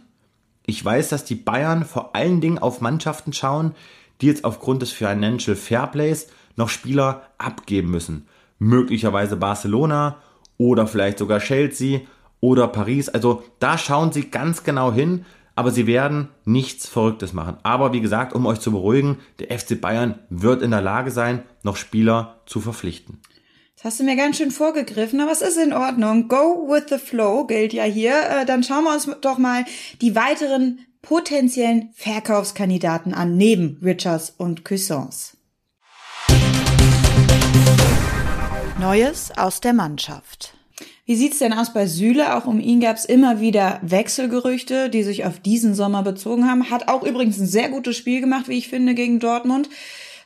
[0.65, 3.75] ich weiß, dass die Bayern vor allen Dingen auf Mannschaften schauen,
[4.21, 8.27] die jetzt aufgrund des Financial Fairplays noch Spieler abgeben müssen.
[8.59, 10.17] Möglicherweise Barcelona
[10.61, 12.01] oder vielleicht sogar Chelsea
[12.41, 13.09] oder Paris.
[13.09, 15.25] Also da schauen sie ganz genau hin,
[15.57, 17.57] aber sie werden nichts Verrücktes machen.
[17.63, 21.43] Aber wie gesagt, um euch zu beruhigen, der FC Bayern wird in der Lage sein,
[21.63, 23.21] noch Spieler zu verpflichten.
[23.77, 26.29] Das hast du mir ganz schön vorgegriffen, aber es ist in Ordnung.
[26.29, 28.13] Go with the flow gilt ja hier.
[28.13, 29.65] Äh, dann schauen wir uns doch mal
[30.03, 35.39] die weiteren potenziellen Verkaufskandidaten an, neben Richards und Cuissance.
[38.81, 40.55] Neues aus der Mannschaft.
[41.05, 42.35] Wie sieht's denn aus bei Süle?
[42.35, 46.71] Auch um ihn gab's immer wieder Wechselgerüchte, die sich auf diesen Sommer bezogen haben.
[46.71, 49.69] Hat auch übrigens ein sehr gutes Spiel gemacht, wie ich finde, gegen Dortmund.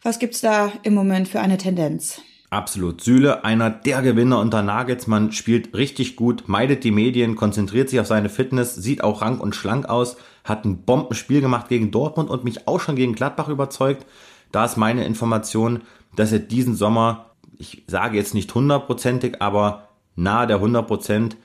[0.05, 2.21] Was gibt's da im Moment für eine Tendenz?
[2.49, 3.01] Absolut.
[3.01, 8.07] Süle, einer der Gewinner unter Nagelsmann, spielt richtig gut, meidet die Medien, konzentriert sich auf
[8.07, 12.45] seine Fitness, sieht auch rank und schlank aus, hat ein Bombenspiel gemacht gegen Dortmund und
[12.45, 14.07] mich auch schon gegen Gladbach überzeugt.
[14.53, 15.81] Da ist meine Information,
[16.15, 21.37] dass er diesen Sommer ich sage jetzt nicht hundertprozentig, aber nahe der 100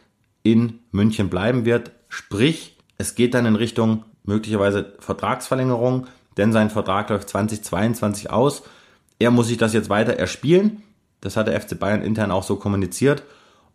[0.44, 1.92] in München bleiben wird.
[2.08, 6.08] Sprich, es geht dann in Richtung möglicherweise Vertragsverlängerung,
[6.38, 8.64] denn sein Vertrag läuft 2022 aus.
[9.20, 10.84] Er muss sich das jetzt weiter erspielen.
[11.22, 13.24] Das hat der FC Bayern intern auch so kommuniziert.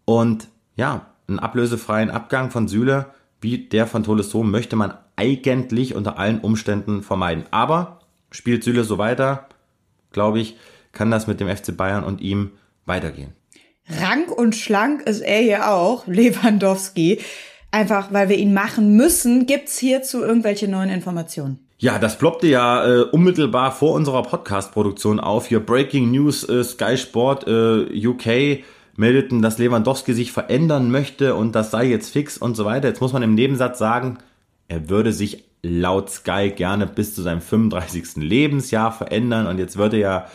[0.05, 3.07] Und ja, einen ablösefreien Abgang von Süle
[3.45, 7.45] wie der von Tolisso möchte man eigentlich unter allen Umständen vermeiden.
[7.51, 9.51] Aber spielt Süle so weiter,
[10.13, 10.57] glaube ich,
[10.95, 12.53] kann das mit dem FC Bayern und ihm
[12.87, 13.33] weitergehen.
[13.89, 17.21] Rank und schlank ist er hier auch, Lewandowski.
[17.71, 21.59] Einfach, weil wir ihn machen müssen, gibt's hierzu irgendwelche neuen Informationen?
[21.79, 25.49] Ja, das ploppte ja äh, unmittelbar vor unserer Podcast-Produktion auf.
[25.49, 28.63] Hier Breaking News, äh, Sky Sport äh, UK
[28.97, 32.89] meldeten, dass Lewandowski sich verändern möchte und das sei jetzt fix und so weiter.
[32.89, 34.19] Jetzt muss man im Nebensatz sagen,
[34.69, 38.17] er würde sich laut Sky gerne bis zu seinem 35.
[38.17, 40.27] Lebensjahr verändern und jetzt würde ja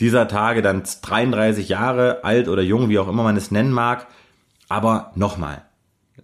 [0.00, 4.06] dieser Tage dann 33 Jahre alt oder jung, wie auch immer man es nennen mag.
[4.68, 5.62] Aber nochmal,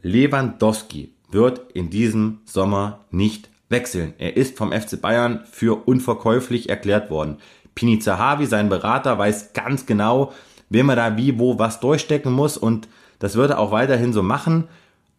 [0.02, 4.14] Lewandowski wird in diesem Sommer nicht wechseln.
[4.18, 7.38] Er ist vom FC Bayern für unverkäuflich erklärt worden.
[7.74, 10.32] Pini Zahavi, sein Berater, weiß ganz genau,
[10.68, 14.22] wem er da wie, wo, was durchstecken muss und das wird er auch weiterhin so
[14.22, 14.68] machen.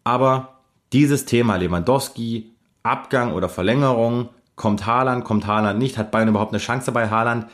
[0.04, 0.60] Aber
[0.92, 2.52] dieses Thema Lewandowski,
[2.82, 7.46] Abgang oder Verlängerung, kommt Haaland, kommt Haaland nicht, hat Bayern überhaupt eine Chance bei Haaland,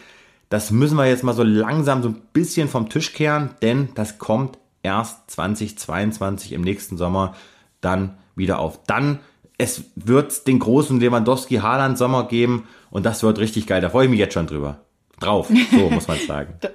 [0.55, 4.19] das müssen wir jetzt mal so langsam so ein bisschen vom Tisch kehren, denn das
[4.19, 7.35] kommt erst 2022 im nächsten Sommer
[7.81, 8.79] dann wieder auf.
[8.87, 9.19] Dann
[9.59, 13.81] es wird den großen Lewandowski Haaland Sommer geben und das wird richtig geil.
[13.81, 14.85] Da freue ich mich jetzt schon drüber.
[15.19, 16.55] Drauf, so muss man sagen.
[16.61, 16.69] da,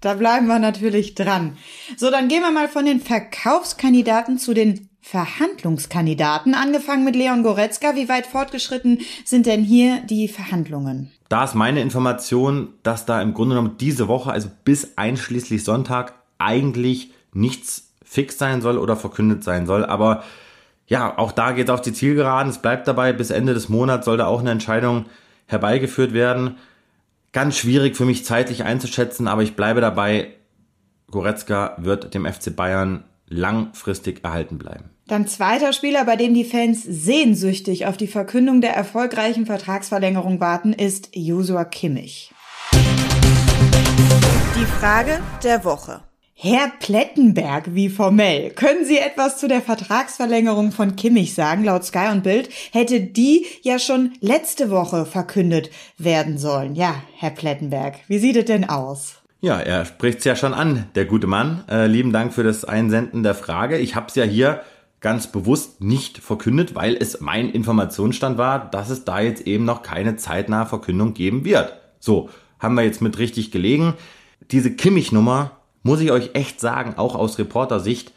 [0.00, 1.58] da bleiben wir natürlich dran.
[1.98, 7.94] So, dann gehen wir mal von den Verkaufskandidaten zu den Verhandlungskandidaten, angefangen mit Leon Goretzka.
[7.94, 11.10] Wie weit fortgeschritten sind denn hier die Verhandlungen?
[11.30, 16.12] Da ist meine Information, dass da im Grunde genommen diese Woche, also bis einschließlich Sonntag,
[16.36, 19.86] eigentlich nichts fix sein soll oder verkündet sein soll.
[19.86, 20.24] Aber
[20.88, 22.50] ja, auch da geht es auf die Zielgeraden.
[22.50, 25.06] Es bleibt dabei, bis Ende des Monats soll da auch eine Entscheidung
[25.46, 26.56] herbeigeführt werden.
[27.32, 30.34] Ganz schwierig für mich zeitlich einzuschätzen, aber ich bleibe dabei.
[31.10, 34.90] Goretzka wird dem FC Bayern langfristig erhalten bleiben.
[35.08, 40.74] Dann zweiter Spieler, bei dem die Fans sehnsüchtig auf die Verkündung der erfolgreichen Vertragsverlängerung warten,
[40.74, 42.30] ist Josua Kimmich.
[44.54, 46.02] Die Frage der Woche.
[46.34, 48.50] Herr Plettenberg, wie formell.
[48.50, 51.64] Können Sie etwas zu der Vertragsverlängerung von Kimmich sagen?
[51.64, 56.74] Laut Sky und Bild hätte die ja schon letzte Woche verkündet werden sollen.
[56.74, 59.22] Ja, Herr Plettenberg, wie sieht es denn aus?
[59.40, 61.64] Ja, er spricht's ja schon an, der gute Mann.
[61.70, 63.78] Äh, lieben Dank für das Einsenden der Frage.
[63.78, 64.60] Ich habe es ja hier
[65.00, 69.82] ganz bewusst nicht verkündet, weil es mein Informationsstand war, dass es da jetzt eben noch
[69.82, 71.72] keine zeitnahe Verkündung geben wird.
[72.00, 73.94] So, haben wir jetzt mit richtig gelegen.
[74.50, 78.12] Diese Kimmich-Nummer, muss ich euch echt sagen, auch aus Reportersicht,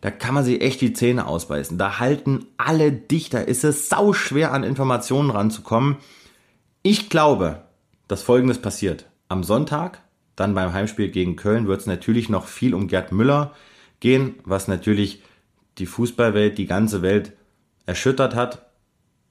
[0.00, 1.78] da kann man sich echt die Zähne ausbeißen.
[1.78, 5.96] Da halten alle Dichter, ist es sau schwer an Informationen ranzukommen.
[6.82, 7.62] Ich glaube,
[8.08, 9.06] dass Folgendes passiert.
[9.28, 10.02] Am Sonntag
[10.36, 13.52] dann beim Heimspiel gegen Köln wird es natürlich noch viel um Gerd Müller
[14.00, 15.22] gehen, was natürlich
[15.78, 17.32] die Fußballwelt, die ganze Welt
[17.86, 18.66] erschüttert hat.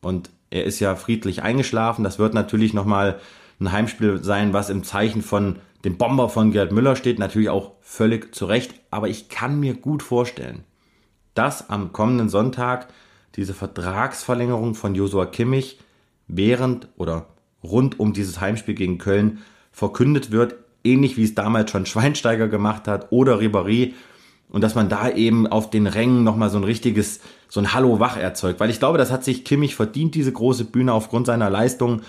[0.02, 2.04] Und er ist ja friedlich eingeschlafen.
[2.04, 3.20] Das wird natürlich nochmal
[3.60, 7.20] ein Heimspiel sein, was im Zeichen von dem Bomber von Gerd Müller steht.
[7.20, 8.74] Natürlich auch völlig zu Recht.
[8.92, 10.64] Aber ich kann mir gut vorstellen,
[11.34, 12.88] dass am kommenden Sonntag
[13.36, 15.80] diese Vertragsverlängerung von Josua Kimmich
[16.28, 17.28] während oder
[17.64, 19.40] rund um dieses Heimspiel gegen Köln
[19.72, 23.94] verkündet wird, ähnlich wie es damals schon Schweinsteiger gemacht hat oder Ribéry
[24.54, 28.00] und dass man da eben auf den Rängen nochmal so ein richtiges, so ein Hallo
[28.00, 31.50] wach erzeugt, weil ich glaube, das hat sich Kimmich verdient, diese große Bühne aufgrund seiner
[31.50, 32.02] Leistung.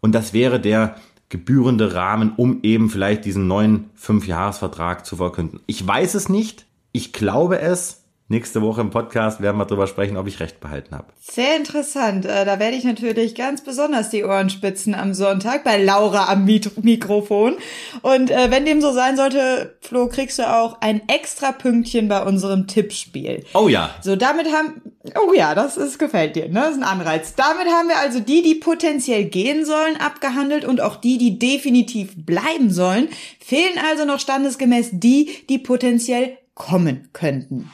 [0.00, 0.96] Und das wäre der
[1.28, 5.60] gebührende Rahmen, um eben vielleicht diesen neuen Fünfjahresvertrag zu verkünden.
[5.66, 7.99] Ich weiß es nicht, ich glaube es,
[8.32, 11.06] Nächste Woche im Podcast werden wir darüber sprechen, ob ich recht behalten habe.
[11.20, 12.24] Sehr interessant.
[12.24, 16.44] Äh, da werde ich natürlich ganz besonders die Ohren spitzen am Sonntag bei Laura am
[16.44, 17.56] Mikrofon.
[18.02, 22.22] Und äh, wenn dem so sein sollte, Flo, kriegst du auch ein extra Pünktchen bei
[22.22, 23.44] unserem Tippspiel.
[23.52, 23.90] Oh ja.
[24.00, 24.80] So, damit haben,
[25.26, 26.60] oh ja, das ist, gefällt dir, ne?
[26.60, 27.34] Das ist ein Anreiz.
[27.34, 32.12] Damit haben wir also die, die potenziell gehen sollen, abgehandelt und auch die, die definitiv
[32.14, 33.08] bleiben sollen.
[33.44, 37.68] Fehlen also noch standesgemäß die, die potenziell kommen könnten.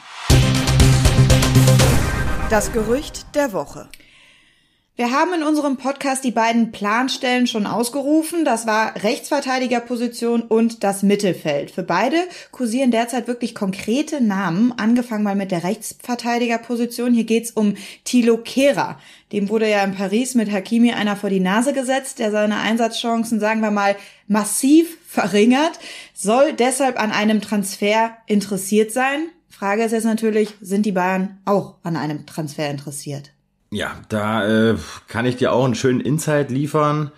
[2.48, 3.88] Das Gerücht der Woche.
[4.94, 8.44] Wir haben in unserem Podcast die beiden Planstellen schon ausgerufen.
[8.44, 11.72] Das war Rechtsverteidigerposition und das Mittelfeld.
[11.72, 12.16] Für beide
[12.52, 17.12] kursieren derzeit wirklich konkrete Namen, angefangen mal mit der Rechtsverteidigerposition.
[17.12, 17.74] Hier geht's um
[18.04, 19.00] Thilo Kehrer.
[19.32, 23.40] Dem wurde ja in Paris mit Hakimi einer vor die Nase gesetzt, der seine Einsatzchancen,
[23.40, 23.96] sagen wir mal,
[24.28, 25.80] massiv verringert,
[26.14, 29.30] soll deshalb an einem Transfer interessiert sein.
[29.58, 33.30] Frage ist jetzt natürlich, sind die Bayern auch an einem Transfer interessiert?
[33.70, 34.76] Ja, da äh,
[35.08, 37.10] kann ich dir auch einen schönen Insight liefern.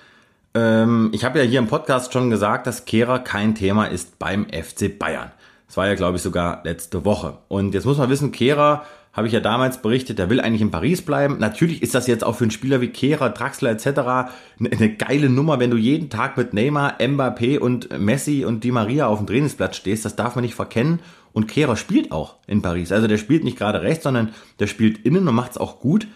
[0.55, 4.47] Ähm, ich habe ja hier im Podcast schon gesagt, dass Kehrer kein Thema ist beim
[4.47, 5.33] FC Bayern.
[5.67, 7.39] Das war ja, glaube ich, sogar letzte Woche.
[7.49, 8.85] Und jetzt muss man wissen, Kehrer,
[9.19, 11.39] habe ich ja damals berichtet, der will eigentlich in Paris bleiben.
[11.41, 13.87] Natürlich ist das jetzt auch für einen Spieler wie Kehrer, Draxler etc.
[13.87, 18.71] eine, eine geile Nummer, wenn du jeden Tag mit Neymar, Mbappé und Messi und Di
[18.71, 20.05] Maria auf dem Trainingsplatz stehst.
[20.05, 21.01] Das darf man nicht verkennen.
[21.33, 22.93] Und Kehrer spielt auch in Paris.
[22.93, 26.07] Also der spielt nicht gerade rechts, sondern der spielt innen und macht es auch gut.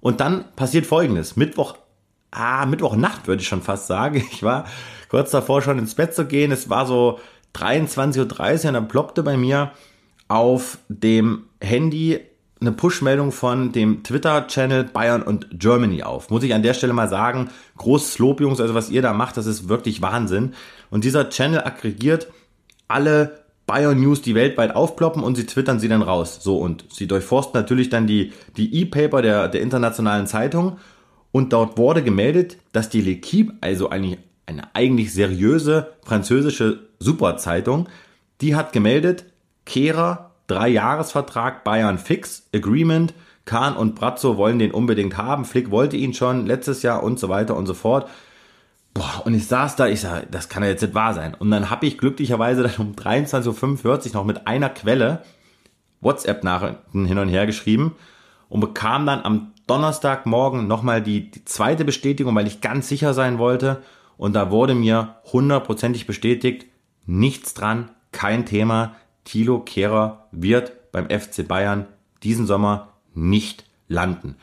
[0.00, 1.36] Und dann passiert folgendes.
[1.36, 1.76] Mittwoch,
[2.30, 4.24] ah, Mittwochnacht würde ich schon fast sagen.
[4.32, 4.66] Ich war
[5.08, 6.52] kurz davor schon ins Bett zu gehen.
[6.52, 7.20] Es war so
[7.54, 9.72] 23.30 Uhr und dann ploppte bei mir
[10.28, 12.20] auf dem Handy
[12.62, 16.30] eine Push-Meldung von dem Twitter-Channel Bayern und Germany auf.
[16.30, 19.36] Muss ich an der Stelle mal sagen, großes Lob, Jungs, also was ihr da macht,
[19.36, 20.54] das ist wirklich Wahnsinn.
[20.90, 22.28] Und dieser Channel aggregiert
[22.88, 26.40] alle Bayern News, die weltweit aufploppen und sie twittern sie dann raus.
[26.42, 30.78] So, und sie durchforsten natürlich dann die, die E-Paper der, der internationalen Zeitung
[31.32, 37.88] und dort wurde gemeldet, dass die L'Equipe, also eine, eine eigentlich seriöse französische Superzeitung,
[38.40, 39.24] die hat gemeldet,
[39.64, 46.14] Kehrer, Drei-Jahres-Vertrag, Bayern fix, Agreement, Kahn und Brazzo wollen den unbedingt haben, Flick wollte ihn
[46.14, 48.08] schon letztes Jahr und so weiter und so fort.
[48.94, 51.34] Boah, und ich saß da, ich sag, das kann ja jetzt nicht wahr sein.
[51.34, 55.22] Und dann habe ich glücklicherweise dann um 23.45 Uhr noch mit einer Quelle
[56.00, 57.94] WhatsApp-Nachrichten hin und her geschrieben
[58.48, 63.38] und bekam dann am Donnerstagmorgen nochmal die, die zweite Bestätigung, weil ich ganz sicher sein
[63.38, 63.82] wollte.
[64.18, 66.66] Und da wurde mir hundertprozentig bestätigt,
[67.06, 68.96] nichts dran, kein Thema.
[69.24, 71.86] Thilo Kehrer wird beim FC Bayern
[72.22, 74.36] diesen Sommer nicht landen.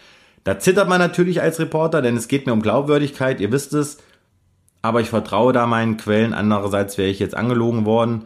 [0.43, 3.39] Da zittert man natürlich als Reporter, denn es geht mir um Glaubwürdigkeit.
[3.39, 3.99] Ihr wisst es,
[4.81, 6.33] aber ich vertraue da meinen Quellen.
[6.33, 8.23] Andererseits wäre ich jetzt angelogen worden.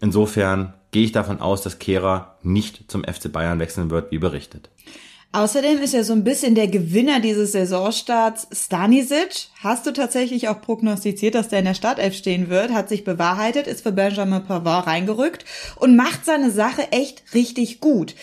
[0.00, 4.68] Insofern gehe ich davon aus, dass Kehrer nicht zum FC Bayern wechseln wird, wie berichtet.
[5.34, 9.48] Außerdem ist ja so ein bisschen der Gewinner dieses Saisonstarts Stanisic.
[9.62, 12.70] Hast du tatsächlich auch prognostiziert, dass der in der Startelf stehen wird?
[12.70, 15.46] Hat sich bewahrheitet, ist für Benjamin Pavard reingerückt
[15.76, 18.14] und macht seine Sache echt richtig gut.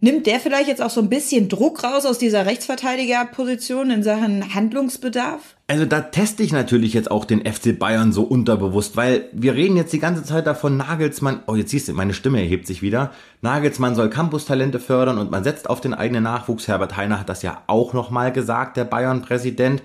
[0.00, 4.54] Nimmt der vielleicht jetzt auch so ein bisschen Druck raus aus dieser Rechtsverteidigerposition in Sachen
[4.54, 5.53] Handlungsbedarf?
[5.66, 9.78] Also da teste ich natürlich jetzt auch den FC Bayern so unterbewusst, weil wir reden
[9.78, 13.12] jetzt die ganze Zeit davon, Nagelsmann, oh jetzt siehst du, meine Stimme erhebt sich wieder,
[13.40, 16.68] Nagelsmann soll Campus-Talente fördern und man setzt auf den eigenen Nachwuchs.
[16.68, 19.82] Herbert Heiner hat das ja auch nochmal gesagt, der Bayern-Präsident.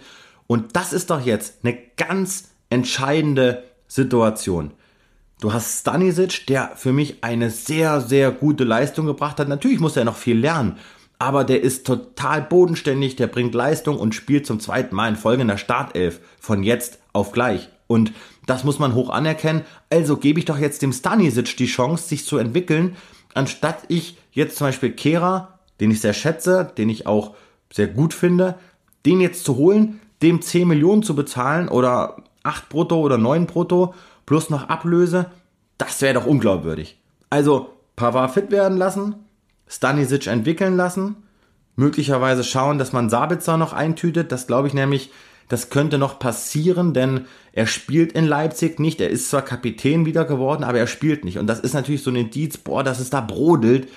[0.47, 4.71] Und das ist doch jetzt eine ganz entscheidende Situation.
[5.39, 9.47] Du hast Stanisic, der für mich eine sehr, sehr gute Leistung gebracht hat.
[9.47, 10.75] Natürlich muss er noch viel lernen,
[11.20, 15.41] aber der ist total bodenständig, der bringt Leistung und spielt zum zweiten Mal in Folge
[15.41, 17.70] in der Startelf von jetzt auf gleich.
[17.88, 18.13] Und
[18.45, 19.63] das muss man hoch anerkennen.
[19.89, 22.95] Also gebe ich doch jetzt dem Stanisic die Chance, sich zu entwickeln,
[23.34, 27.36] anstatt ich jetzt zum Beispiel Kehra, den ich sehr schätze, den ich auch
[27.72, 28.55] sehr gut finde,
[29.05, 33.93] den jetzt zu holen, dem 10 Millionen zu bezahlen oder 8 brutto oder 9 brutto
[34.26, 35.28] plus noch Ablöse,
[35.78, 36.97] das wäre doch unglaubwürdig.
[37.30, 39.15] Also Pavard fit werden lassen,
[39.70, 41.15] Stanisic entwickeln lassen,
[41.76, 44.32] möglicherweise schauen, dass man Sabitzer noch eintütet.
[44.32, 45.11] Das glaube ich nämlich,
[45.47, 48.99] das könnte noch passieren, denn er spielt in Leipzig nicht.
[48.99, 51.38] Er ist zwar Kapitän wieder geworden, aber er spielt nicht.
[51.38, 53.88] Und das ist natürlich so ein Indiz, boah, dass es da brodelt.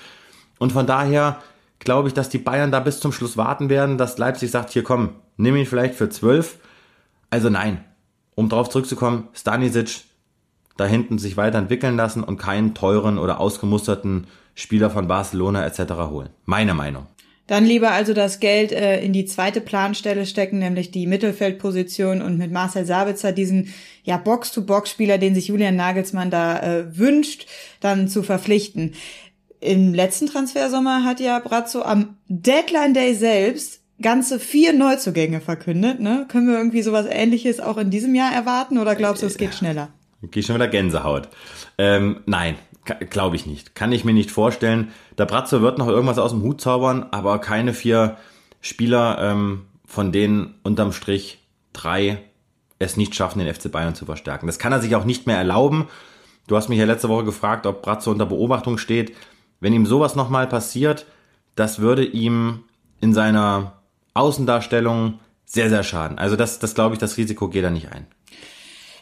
[0.59, 1.41] Und von daher
[1.79, 4.83] glaube ich, dass die Bayern da bis zum Schluss warten werden, dass Leipzig sagt, hier
[4.83, 6.57] komm, nimm ihn vielleicht für zwölf.
[7.29, 7.83] Also nein,
[8.35, 10.05] um darauf zurückzukommen, Stanisic
[10.77, 15.93] da hinten sich weiterentwickeln lassen und keinen teuren oder ausgemusterten Spieler von Barcelona etc.
[16.09, 16.29] holen.
[16.45, 17.07] Meine Meinung.
[17.47, 22.37] Dann lieber also das Geld äh, in die zweite Planstelle stecken, nämlich die Mittelfeldposition und
[22.37, 23.73] mit Marcel Sabitzer diesen
[24.03, 27.47] ja Box-to-Box-Spieler, den sich Julian Nagelsmann da äh, wünscht,
[27.81, 28.93] dann zu verpflichten.
[29.59, 35.99] Im letzten Transfersommer hat ja Brazzo am Deadline Day selbst ganze vier Neuzugänge verkündet.
[35.99, 36.25] Ne?
[36.29, 39.53] Können wir irgendwie sowas Ähnliches auch in diesem Jahr erwarten oder glaubst du, es geht
[39.53, 39.89] schneller?
[40.21, 41.27] Geh schon wieder Gänsehaut.
[41.77, 42.55] Ähm, nein,
[42.85, 43.75] glaube ich nicht.
[43.75, 44.91] Kann ich mir nicht vorstellen.
[45.17, 48.17] Der Bratzo wird noch irgendwas aus dem Hut zaubern, aber keine vier
[48.61, 51.39] Spieler, ähm, von denen unterm Strich
[51.73, 52.19] drei
[52.79, 54.47] es nicht schaffen, den FC Bayern zu verstärken.
[54.47, 55.87] Das kann er sich auch nicht mehr erlauben.
[56.47, 59.15] Du hast mich ja letzte Woche gefragt, ob Bratzo unter Beobachtung steht.
[59.59, 61.05] Wenn ihm sowas nochmal passiert,
[61.55, 62.63] das würde ihm
[62.99, 63.81] in seiner
[64.13, 66.17] Außendarstellung sehr, sehr schaden.
[66.17, 68.07] Also das, das glaube ich, das Risiko geht er nicht ein.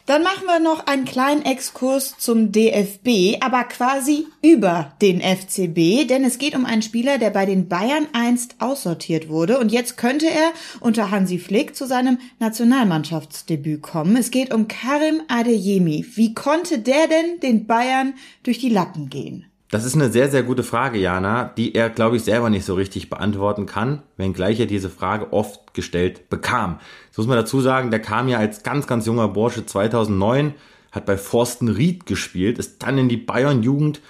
[0.06, 6.24] Dann machen wir noch einen kleinen Exkurs zum DFB, aber quasi über den FCB, denn
[6.24, 10.26] es geht um einen Spieler, der bei den Bayern einst aussortiert wurde und jetzt könnte
[10.26, 10.50] er
[10.80, 14.16] unter Hansi Flick zu seinem Nationalmannschaftsdebüt kommen.
[14.16, 16.04] Es geht um Karim Adeyemi.
[16.14, 19.46] Wie konnte der denn den Bayern durch die Lappen gehen?
[19.72, 22.74] Das ist eine sehr, sehr gute Frage, Jana, die er, glaube ich, selber nicht so
[22.74, 26.78] richtig beantworten kann, wenngleich er diese Frage oft gestellt bekam.
[27.12, 30.54] Das muss man dazu sagen, der kam ja als ganz, ganz junger Bursche 2009,
[30.92, 34.00] hat bei Forsten Ried gespielt, ist dann in die Bayern-Jugend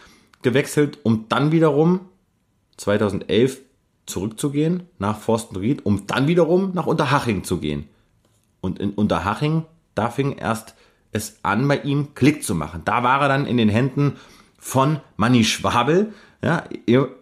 [0.43, 2.01] gewechselt, um dann wiederum
[2.77, 3.61] 2011
[4.07, 7.89] zurückzugehen nach Forsten Ried, um dann wiederum nach Unterhaching zu gehen.
[8.61, 9.65] Und in Unterhaching,
[9.97, 10.77] da fing erst
[11.11, 12.83] es an, bei ihm Klick zu machen.
[12.85, 14.17] Da war er dann in den Händen
[14.59, 16.65] von Manni Schwabel, ja,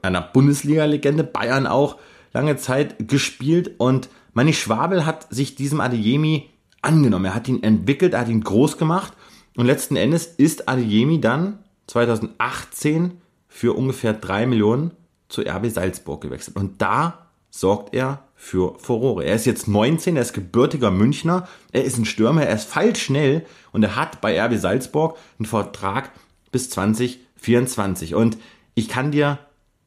[0.03, 1.97] einer Bundesliga-Legende, Bayern auch
[2.35, 6.49] lange Zeit gespielt und Manni Schwabel hat sich diesem Adeyemi
[6.83, 7.26] angenommen.
[7.26, 9.12] Er hat ihn entwickelt, er hat ihn groß gemacht
[9.57, 14.93] und letzten Endes ist Adeyemi dann 2018 für ungefähr drei Millionen
[15.28, 16.57] zu RB Salzburg gewechselt.
[16.57, 19.24] Und da sorgt er für Furore.
[19.24, 23.45] Er ist jetzt 19, er ist gebürtiger Münchner, er ist ein Stürmer, er ist feilschnell
[23.72, 26.11] und er hat bei RB Salzburg einen Vertrag
[26.53, 28.14] bis 20 24.
[28.14, 28.39] Und
[28.74, 29.39] ich kann dir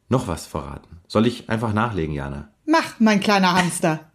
[0.09, 0.99] noch was verraten.
[1.07, 2.49] Soll ich einfach nachlegen, Jana?
[2.65, 4.11] Mach, mein kleiner Hamster.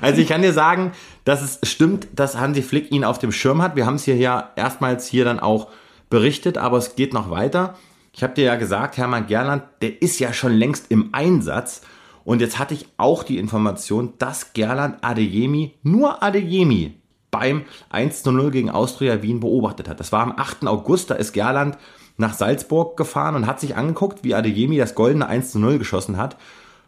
[0.00, 0.92] Also ich kann dir sagen,
[1.24, 3.76] dass es stimmt, dass Hansi Flick ihn auf dem Schirm hat.
[3.76, 5.68] Wir haben es hier ja erstmals hier dann auch
[6.08, 7.74] berichtet, aber es geht noch weiter.
[8.12, 11.82] Ich habe dir ja gesagt, Hermann Gerland, der ist ja schon längst im Einsatz.
[12.24, 18.32] Und jetzt hatte ich auch die Information, dass Gerland Adeyemi, nur Adeyemi, beim 1 zu
[18.32, 20.00] 0 gegen Austria Wien beobachtet hat.
[20.00, 20.66] Das war am 8.
[20.66, 21.78] August, da ist Gerland
[22.16, 26.16] nach Salzburg gefahren und hat sich angeguckt, wie Adeyemi das goldene 1 zu 0 geschossen
[26.16, 26.36] hat.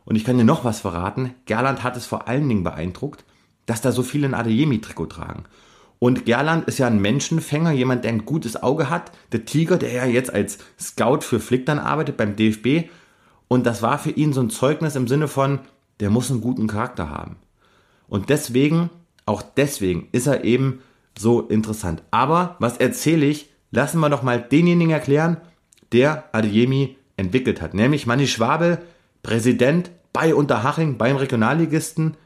[0.04, 1.34] Und ich kann dir noch was verraten.
[1.46, 3.24] Gerland hat es vor allen Dingen beeindruckt,
[3.66, 5.44] dass da so viele ein Adeyemi-Trikot tragen.
[5.98, 9.12] Und Gerland ist ja ein Menschenfänger, jemand, der ein gutes Auge hat.
[9.30, 12.90] Der Tiger, der ja jetzt als Scout für Flick dann arbeitet beim DFB.
[13.46, 15.60] Und das war für ihn so ein Zeugnis im Sinne von,
[16.00, 17.36] der muss einen guten Charakter haben.
[18.08, 18.90] Und deswegen
[19.26, 20.80] auch deswegen ist er eben
[21.18, 22.02] so interessant.
[22.10, 23.50] Aber was erzähle ich?
[23.70, 25.38] Lassen wir doch mal denjenigen erklären,
[25.92, 27.74] der Adeyemi entwickelt hat.
[27.74, 28.78] Nämlich Manni Schwabel,
[29.22, 32.16] Präsident bei Unterhaching, beim Regionalligisten.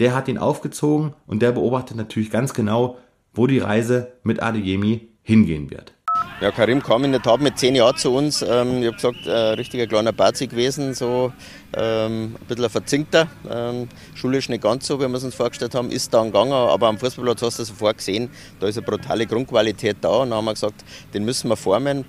[0.00, 2.96] Der hat ihn aufgezogen und der beobachtet natürlich ganz genau,
[3.34, 5.92] wo die Reise mit Adeyemi hingehen wird.
[6.40, 8.42] Ja, Karim kam in der Tat mit zehn Jahren zu uns.
[8.42, 11.32] Ähm, ich habe gesagt, ein äh, richtiger kleiner Bazi gewesen, so
[11.76, 13.26] ähm, ein bisschen ein verzinkter.
[13.50, 16.52] Ähm, schulisch nicht ganz so, wie wir es uns vorgestellt haben, ist dann gegangen.
[16.52, 18.30] Aber am Fußballplatz hast du sofort gesehen,
[18.60, 20.10] da ist eine brutale Grundqualität da.
[20.10, 22.04] Und dann haben wir gesagt, den müssen wir formen,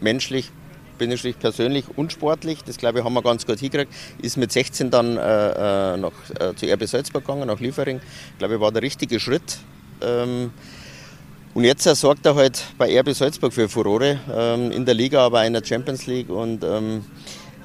[0.00, 0.52] menschlich,
[0.98, 4.52] bin ich persönlich und sportlich, das glaube ich haben wir ganz gut hingekriegt, ist mit
[4.52, 8.00] 16 dann äh, äh, nach, äh, zu RB Salzburg gegangen, nach Liefering.
[8.32, 9.58] Ich glaube, war der richtige Schritt.
[10.00, 10.50] Ähm,
[11.54, 15.40] und jetzt sorgt er halt bei RB Salzburg für Furore, ähm, in der Liga, aber
[15.40, 16.28] auch in der Champions League.
[16.28, 17.04] Und ähm,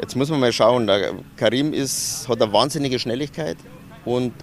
[0.01, 3.57] jetzt muss man mal schauen, der Karim ist, hat eine wahnsinnige Schnelligkeit
[4.05, 4.34] und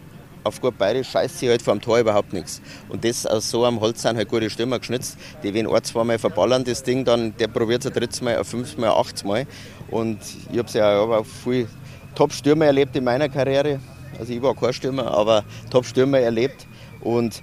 [0.45, 2.61] auf gut Bayerisch scheißt sie halt vor dem Tor überhaupt nichts.
[2.89, 6.19] Und das aus so einem Holz sind halt gute Stürmer geschnitzt, die wenn ein, zweimal
[6.19, 9.25] verballern das Ding, dann der probiert es ein drittes Mal, ein fünftes Mal, ein achtes
[9.25, 9.47] Mal.
[9.91, 10.19] Und
[10.53, 11.69] ich habe ja auch viel
[12.15, 13.81] Top-Stürmer erlebt in meiner Karriere.
[14.19, 16.67] Also ich war kein Stürmer, aber Top-Stürmer erlebt.
[17.01, 17.43] Und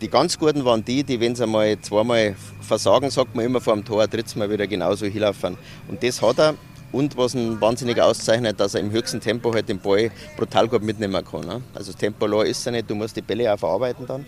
[0.00, 3.74] die ganz Guten waren die, die, wenn sie einmal zweimal versagen, sagt man immer vor
[3.74, 5.56] dem Tor, drittes Mal wieder genauso hinlaufen.
[5.88, 6.54] Und das hat er.
[6.92, 10.82] Und was ihn wahnsinnig auszeichnet, dass er im höchsten Tempo halt den Ball brutal gut
[10.82, 11.42] mitnehmen kann.
[11.42, 11.62] Ne?
[11.74, 14.26] Also das Tempo ist er nicht, du musst die Bälle auch verarbeiten dann.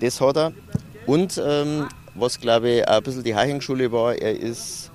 [0.00, 0.52] Das hat er.
[1.06, 4.90] Und ähm, was glaube ich auch ein bisschen die Haching-Schule war, er ist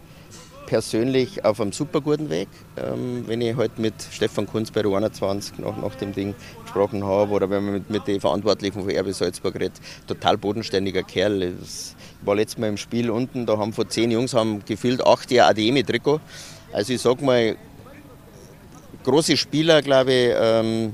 [0.70, 2.48] persönlich auf einem super guten Weg.
[2.78, 6.36] Ähm, wenn ich heute halt mit Stefan Kunz bei der 21 nach, nach dem Ding
[6.62, 9.74] gesprochen habe oder wenn man mit, mit den Verantwortlichen von RB Salzburg redet,
[10.08, 11.42] total bodenständiger Kerl.
[11.42, 15.32] Ich war letztes Mal im Spiel unten, da haben von zehn Jungs haben gefühlt acht
[15.32, 16.22] Jahre ADM-Trikot.
[16.72, 17.56] Also ich sag mal,
[19.04, 20.94] große Spieler, glaube ich, ähm,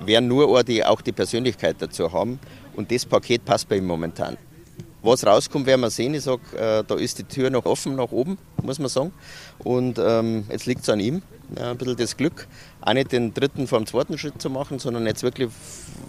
[0.00, 2.38] werden nur die auch die Persönlichkeit dazu haben.
[2.74, 4.36] Und das Paket passt bei ihm momentan.
[5.02, 6.14] Was rauskommt, werden wir sehen.
[6.14, 9.12] Ich sage, äh, da ist die Tür noch offen nach oben, muss man sagen.
[9.58, 11.22] Und ähm, jetzt liegt es an ihm.
[11.56, 12.46] Ja, ein bisschen das Glück,
[12.82, 15.48] auch nicht den dritten vom zweiten Schritt zu machen, sondern jetzt wirklich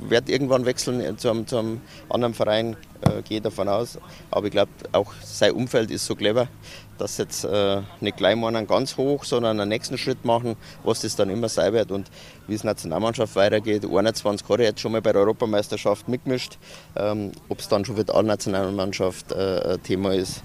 [0.01, 3.97] wird irgendwann wechseln zu einem, zu einem anderen Verein, äh, gehe davon aus.
[4.31, 6.49] Aber ich glaube, auch sein Umfeld ist so clever,
[6.97, 11.01] dass jetzt äh, nicht gleich mal einen ganz hoch, sondern einen nächsten Schritt machen, was
[11.01, 11.91] das dann immer sein wird.
[11.91, 12.11] Und
[12.47, 16.57] wie es Nationalmannschaft weitergeht, 21 hat er jetzt schon mal bei der Europameisterschaft mitgemischt.
[16.97, 20.41] Ähm, Ob es dann schon für die Nationalmannschaft äh, Thema ist,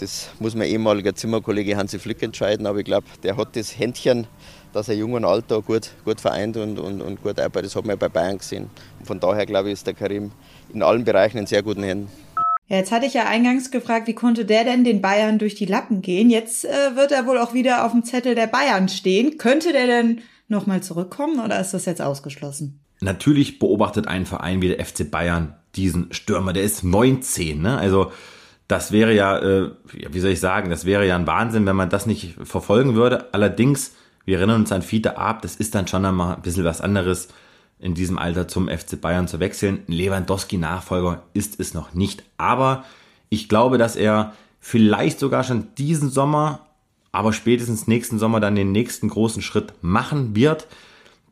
[0.00, 2.66] das muss mein ehemaliger Zimmerkollege Hansi Flick entscheiden.
[2.66, 4.26] Aber ich glaube, der hat das Händchen,
[4.72, 7.66] dass er jung und alt da gut, gut vereint und, und, und gut arbeitet.
[7.66, 8.70] Das hat man ja bei Bayern gesehen.
[8.98, 10.32] Und von daher glaube ich, ist der Karim
[10.72, 12.08] in allen Bereichen in sehr guten Händen.
[12.68, 15.66] Ja, jetzt hatte ich ja eingangs gefragt, wie konnte der denn den Bayern durch die
[15.66, 16.30] Lappen gehen?
[16.30, 19.38] Jetzt äh, wird er wohl auch wieder auf dem Zettel der Bayern stehen.
[19.38, 22.80] Könnte der denn nochmal zurückkommen oder ist das jetzt ausgeschlossen?
[23.00, 26.52] Natürlich beobachtet ein Verein wie der FC Bayern diesen Stürmer.
[26.52, 27.78] Der ist 19, ne?
[27.78, 28.10] Also
[28.68, 31.90] das wäre ja, äh, wie soll ich sagen, das wäre ja ein Wahnsinn, wenn man
[31.90, 33.32] das nicht verfolgen würde.
[33.32, 33.94] Allerdings,
[34.24, 37.28] wir erinnern uns an Fiete Ab, das ist dann schon einmal ein bisschen was anderes
[37.78, 39.82] in diesem Alter zum FC Bayern zu wechseln.
[39.86, 42.24] Lewandowski-Nachfolger ist es noch nicht.
[42.38, 42.84] Aber
[43.28, 46.66] ich glaube, dass er vielleicht sogar schon diesen Sommer,
[47.12, 50.66] aber spätestens nächsten Sommer dann den nächsten großen Schritt machen wird.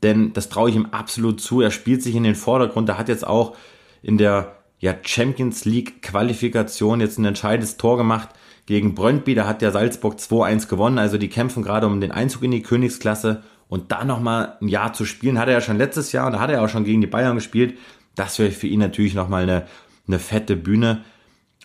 [0.03, 1.63] Denn das traue ich ihm absolut zu.
[1.63, 2.89] Er spielt sich in den Vordergrund.
[2.91, 3.57] Er hat jetzt auch
[4.03, 8.31] in der ja, Champions League Qualifikation jetzt ein entscheidendes Tor gemacht
[8.67, 9.35] gegen Brøndby.
[9.35, 10.99] Da hat der Salzburg 2-1 gewonnen.
[10.99, 13.43] Also die kämpfen gerade um den Einzug in die Königsklasse.
[13.69, 16.41] Und da nochmal ein Jahr zu spielen, hat er ja schon letztes Jahr und da
[16.41, 17.79] hat er auch schon gegen die Bayern gespielt.
[18.15, 19.67] Das wäre für ihn natürlich nochmal eine,
[20.07, 21.03] eine fette Bühne.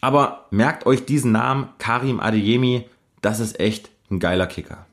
[0.01, 2.85] Aber merkt euch diesen Namen, Karim Adeyemi,
[3.21, 4.85] das ist echt ein geiler Kicker.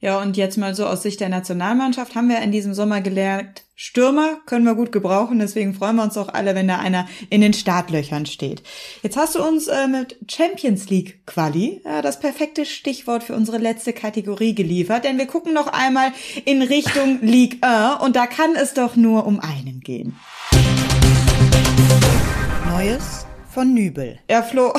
[0.00, 3.62] Ja, und jetzt mal so aus Sicht der Nationalmannschaft haben wir in diesem Sommer gelernt,
[3.84, 7.40] Stürmer können wir gut gebrauchen, deswegen freuen wir uns auch alle, wenn da einer in
[7.40, 8.62] den Startlöchern steht.
[9.02, 13.58] Jetzt hast du uns äh, mit Champions League Quali äh, das perfekte Stichwort für unsere
[13.58, 16.12] letzte Kategorie geliefert, denn wir gucken noch einmal
[16.44, 20.14] in Richtung League 1 und da kann es doch nur um einen gehen.
[22.68, 24.20] Neues von Nübel.
[24.30, 24.72] Ja, Flo.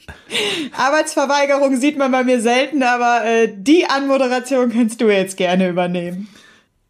[0.78, 6.30] Arbeitsverweigerung sieht man bei mir selten, aber äh, die Anmoderation kannst du jetzt gerne übernehmen.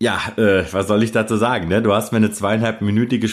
[0.03, 1.69] Ja, äh, was soll ich dazu sagen?
[1.69, 1.83] Ne?
[1.83, 3.29] Du hast mir eine zweieinhalbminütige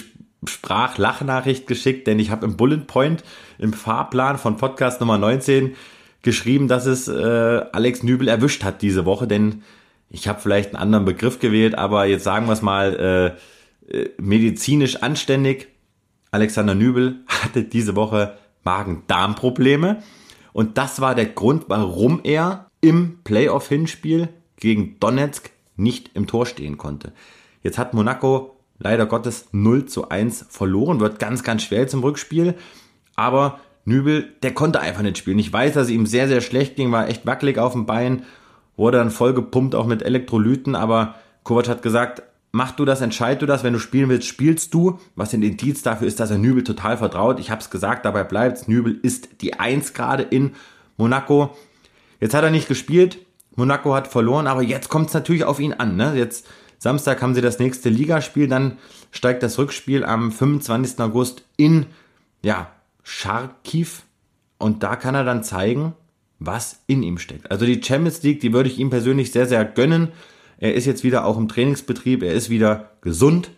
[0.45, 3.23] Sprachlachnachricht geschickt, denn ich habe im Bullet Point
[3.57, 5.75] im Fahrplan von Podcast Nummer 19
[6.23, 9.63] geschrieben, dass es äh, Alex Nübel erwischt hat diese Woche, denn
[10.09, 13.37] ich habe vielleicht einen anderen Begriff gewählt, aber jetzt sagen wir es mal
[13.89, 15.69] äh, äh, medizinisch anständig.
[16.31, 20.03] Alexander Nübel hatte diese Woche Magen-Darm-Probleme.
[20.51, 26.77] Und das war der Grund, warum er im Playoff-Hinspiel gegen Donetsk nicht im Tor stehen
[26.77, 27.13] konnte.
[27.63, 32.55] Jetzt hat Monaco leider Gottes 0 zu 1 verloren, wird ganz, ganz schwer zum Rückspiel.
[33.15, 35.39] Aber Nübel, der konnte einfach nicht spielen.
[35.39, 38.23] Ich weiß, dass es ihm sehr, sehr schlecht ging, war echt wackelig auf dem Bein,
[38.75, 40.75] wurde dann voll gepumpt, auch mit Elektrolyten.
[40.75, 42.21] Aber Kovac hat gesagt,
[42.51, 44.99] mach du das, entscheid du das, wenn du spielen willst, spielst du.
[45.15, 47.39] Was ein Indiz dafür ist, dass er Nübel total vertraut.
[47.39, 48.67] Ich habe es gesagt, dabei bleibt's.
[48.67, 50.51] Nübel ist die Eins gerade in
[50.97, 51.55] Monaco.
[52.19, 53.19] Jetzt hat er nicht gespielt.
[53.57, 55.97] Monaco hat verloren, aber jetzt kommt es natürlich auf ihn an.
[55.97, 56.13] Ne?
[56.15, 56.47] Jetzt
[56.77, 58.77] Samstag haben sie das nächste Ligaspiel, dann
[59.11, 60.99] steigt das Rückspiel am 25.
[60.99, 61.87] August in
[62.43, 62.71] ja,
[63.03, 63.87] Charkiw
[64.59, 65.93] und da kann er dann zeigen,
[66.39, 67.49] was in ihm steckt.
[67.49, 70.09] Also die Champions League, die würde ich ihm persönlich sehr, sehr gönnen.
[70.59, 73.49] Er ist jetzt wieder auch im Trainingsbetrieb, er ist wieder gesund,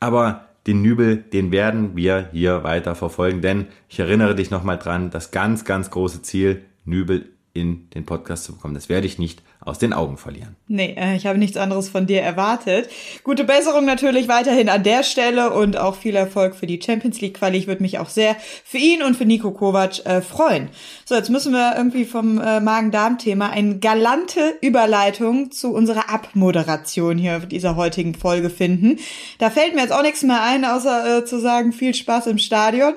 [0.00, 5.10] aber den Nübel, den werden wir hier weiter verfolgen, denn ich erinnere dich nochmal dran,
[5.10, 7.28] das ganz, ganz große Ziel, Nübel
[7.60, 8.74] in den Podcast zu bekommen.
[8.74, 10.56] Das werde ich nicht aus den Augen verlieren.
[10.68, 12.88] Nee, äh, ich habe nichts anderes von dir erwartet.
[13.24, 17.34] Gute Besserung natürlich weiterhin an der Stelle und auch viel Erfolg für die Champions League
[17.34, 17.58] Quali.
[17.58, 20.68] Ich würde mich auch sehr für ihn und für Nico Kovac äh, freuen.
[21.04, 27.40] So, jetzt müssen wir irgendwie vom äh, Magen-Darm-Thema eine galante Überleitung zu unserer Abmoderation hier
[27.40, 28.98] dieser heutigen Folge finden.
[29.38, 32.38] Da fällt mir jetzt auch nichts mehr ein, außer äh, zu sagen, viel Spaß im
[32.38, 32.94] Stadion.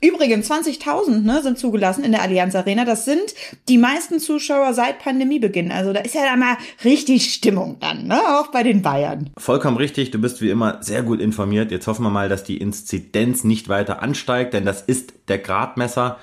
[0.00, 2.84] Übrigens, 20.000 ne, sind zugelassen in der Allianz Arena.
[2.84, 3.34] Das sind
[3.68, 5.72] die meisten Zuschauer seit Pandemiebeginn.
[5.72, 8.20] Also da ist ja da mal richtig Stimmung dann, ne?
[8.38, 9.30] auch bei den Bayern.
[9.36, 11.70] Vollkommen richtig, du bist wie immer sehr gut informiert.
[11.70, 16.18] Jetzt hoffen wir mal, dass die Inzidenz nicht weiter ansteigt, denn das ist der Gradmesser,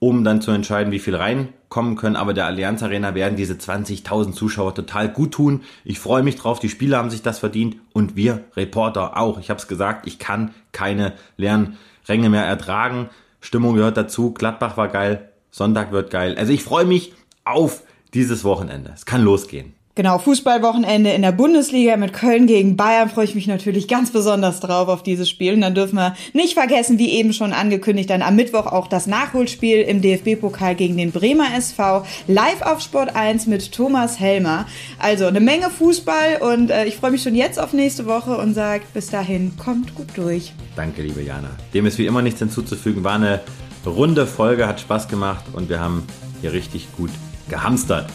[0.00, 2.16] um dann zu entscheiden, wie viel reinkommen können.
[2.16, 5.62] Aber der Allianz Arena werden diese 20.000 Zuschauer total gut tun.
[5.84, 9.38] Ich freue mich drauf, die Spieler haben sich das verdient und wir Reporter auch.
[9.38, 11.76] Ich habe es gesagt, ich kann keine leeren
[12.08, 13.10] Ränge mehr ertragen.
[13.40, 16.34] Stimmung gehört dazu, Gladbach war geil, Sonntag wird geil.
[16.36, 17.14] Also ich freue mich
[17.44, 17.82] auf
[18.14, 18.92] dieses Wochenende.
[18.94, 19.74] Es kann losgehen.
[19.96, 24.60] Genau, Fußballwochenende in der Bundesliga mit Köln gegen Bayern freue ich mich natürlich ganz besonders
[24.60, 25.52] drauf auf dieses Spiel.
[25.52, 29.08] Und dann dürfen wir nicht vergessen, wie eben schon angekündigt, dann am Mittwoch auch das
[29.08, 34.64] Nachholspiel im DFB-Pokal gegen den Bremer SV live auf Sport 1 mit Thomas Helmer.
[35.00, 38.54] Also eine Menge Fußball und äh, ich freue mich schon jetzt auf nächste Woche und
[38.54, 40.54] sage bis dahin, kommt gut durch.
[40.76, 41.50] Danke, liebe Jana.
[41.74, 43.02] Dem ist wie immer nichts hinzuzufügen.
[43.02, 43.40] War eine
[43.84, 46.04] runde Folge, hat Spaß gemacht und wir haben
[46.40, 47.10] hier richtig gut
[47.50, 48.08] gehamstert.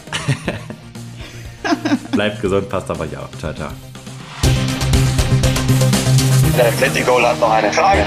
[2.10, 3.28] Bleibt gesund, passt auf euch auf.
[3.38, 3.70] Ciao, ciao.
[6.56, 8.04] Der Atletico hat noch eine Frage.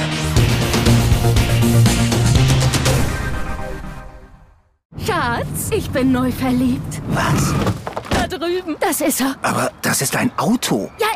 [5.06, 7.02] Schatz, ich bin neu verliebt.
[7.10, 7.54] Was?
[8.10, 8.76] Da drüben.
[8.80, 9.36] Das ist er.
[9.44, 10.90] Aber das ist ein Auto.
[11.00, 11.08] Ja,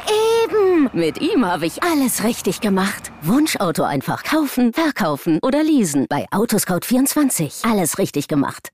[0.44, 0.90] eben.
[0.94, 3.12] Mit ihm habe ich alles richtig gemacht.
[3.24, 6.06] Wunschauto einfach kaufen, verkaufen oder leasen.
[6.10, 7.70] Bei Autoscout24.
[7.70, 8.70] Alles richtig gemacht.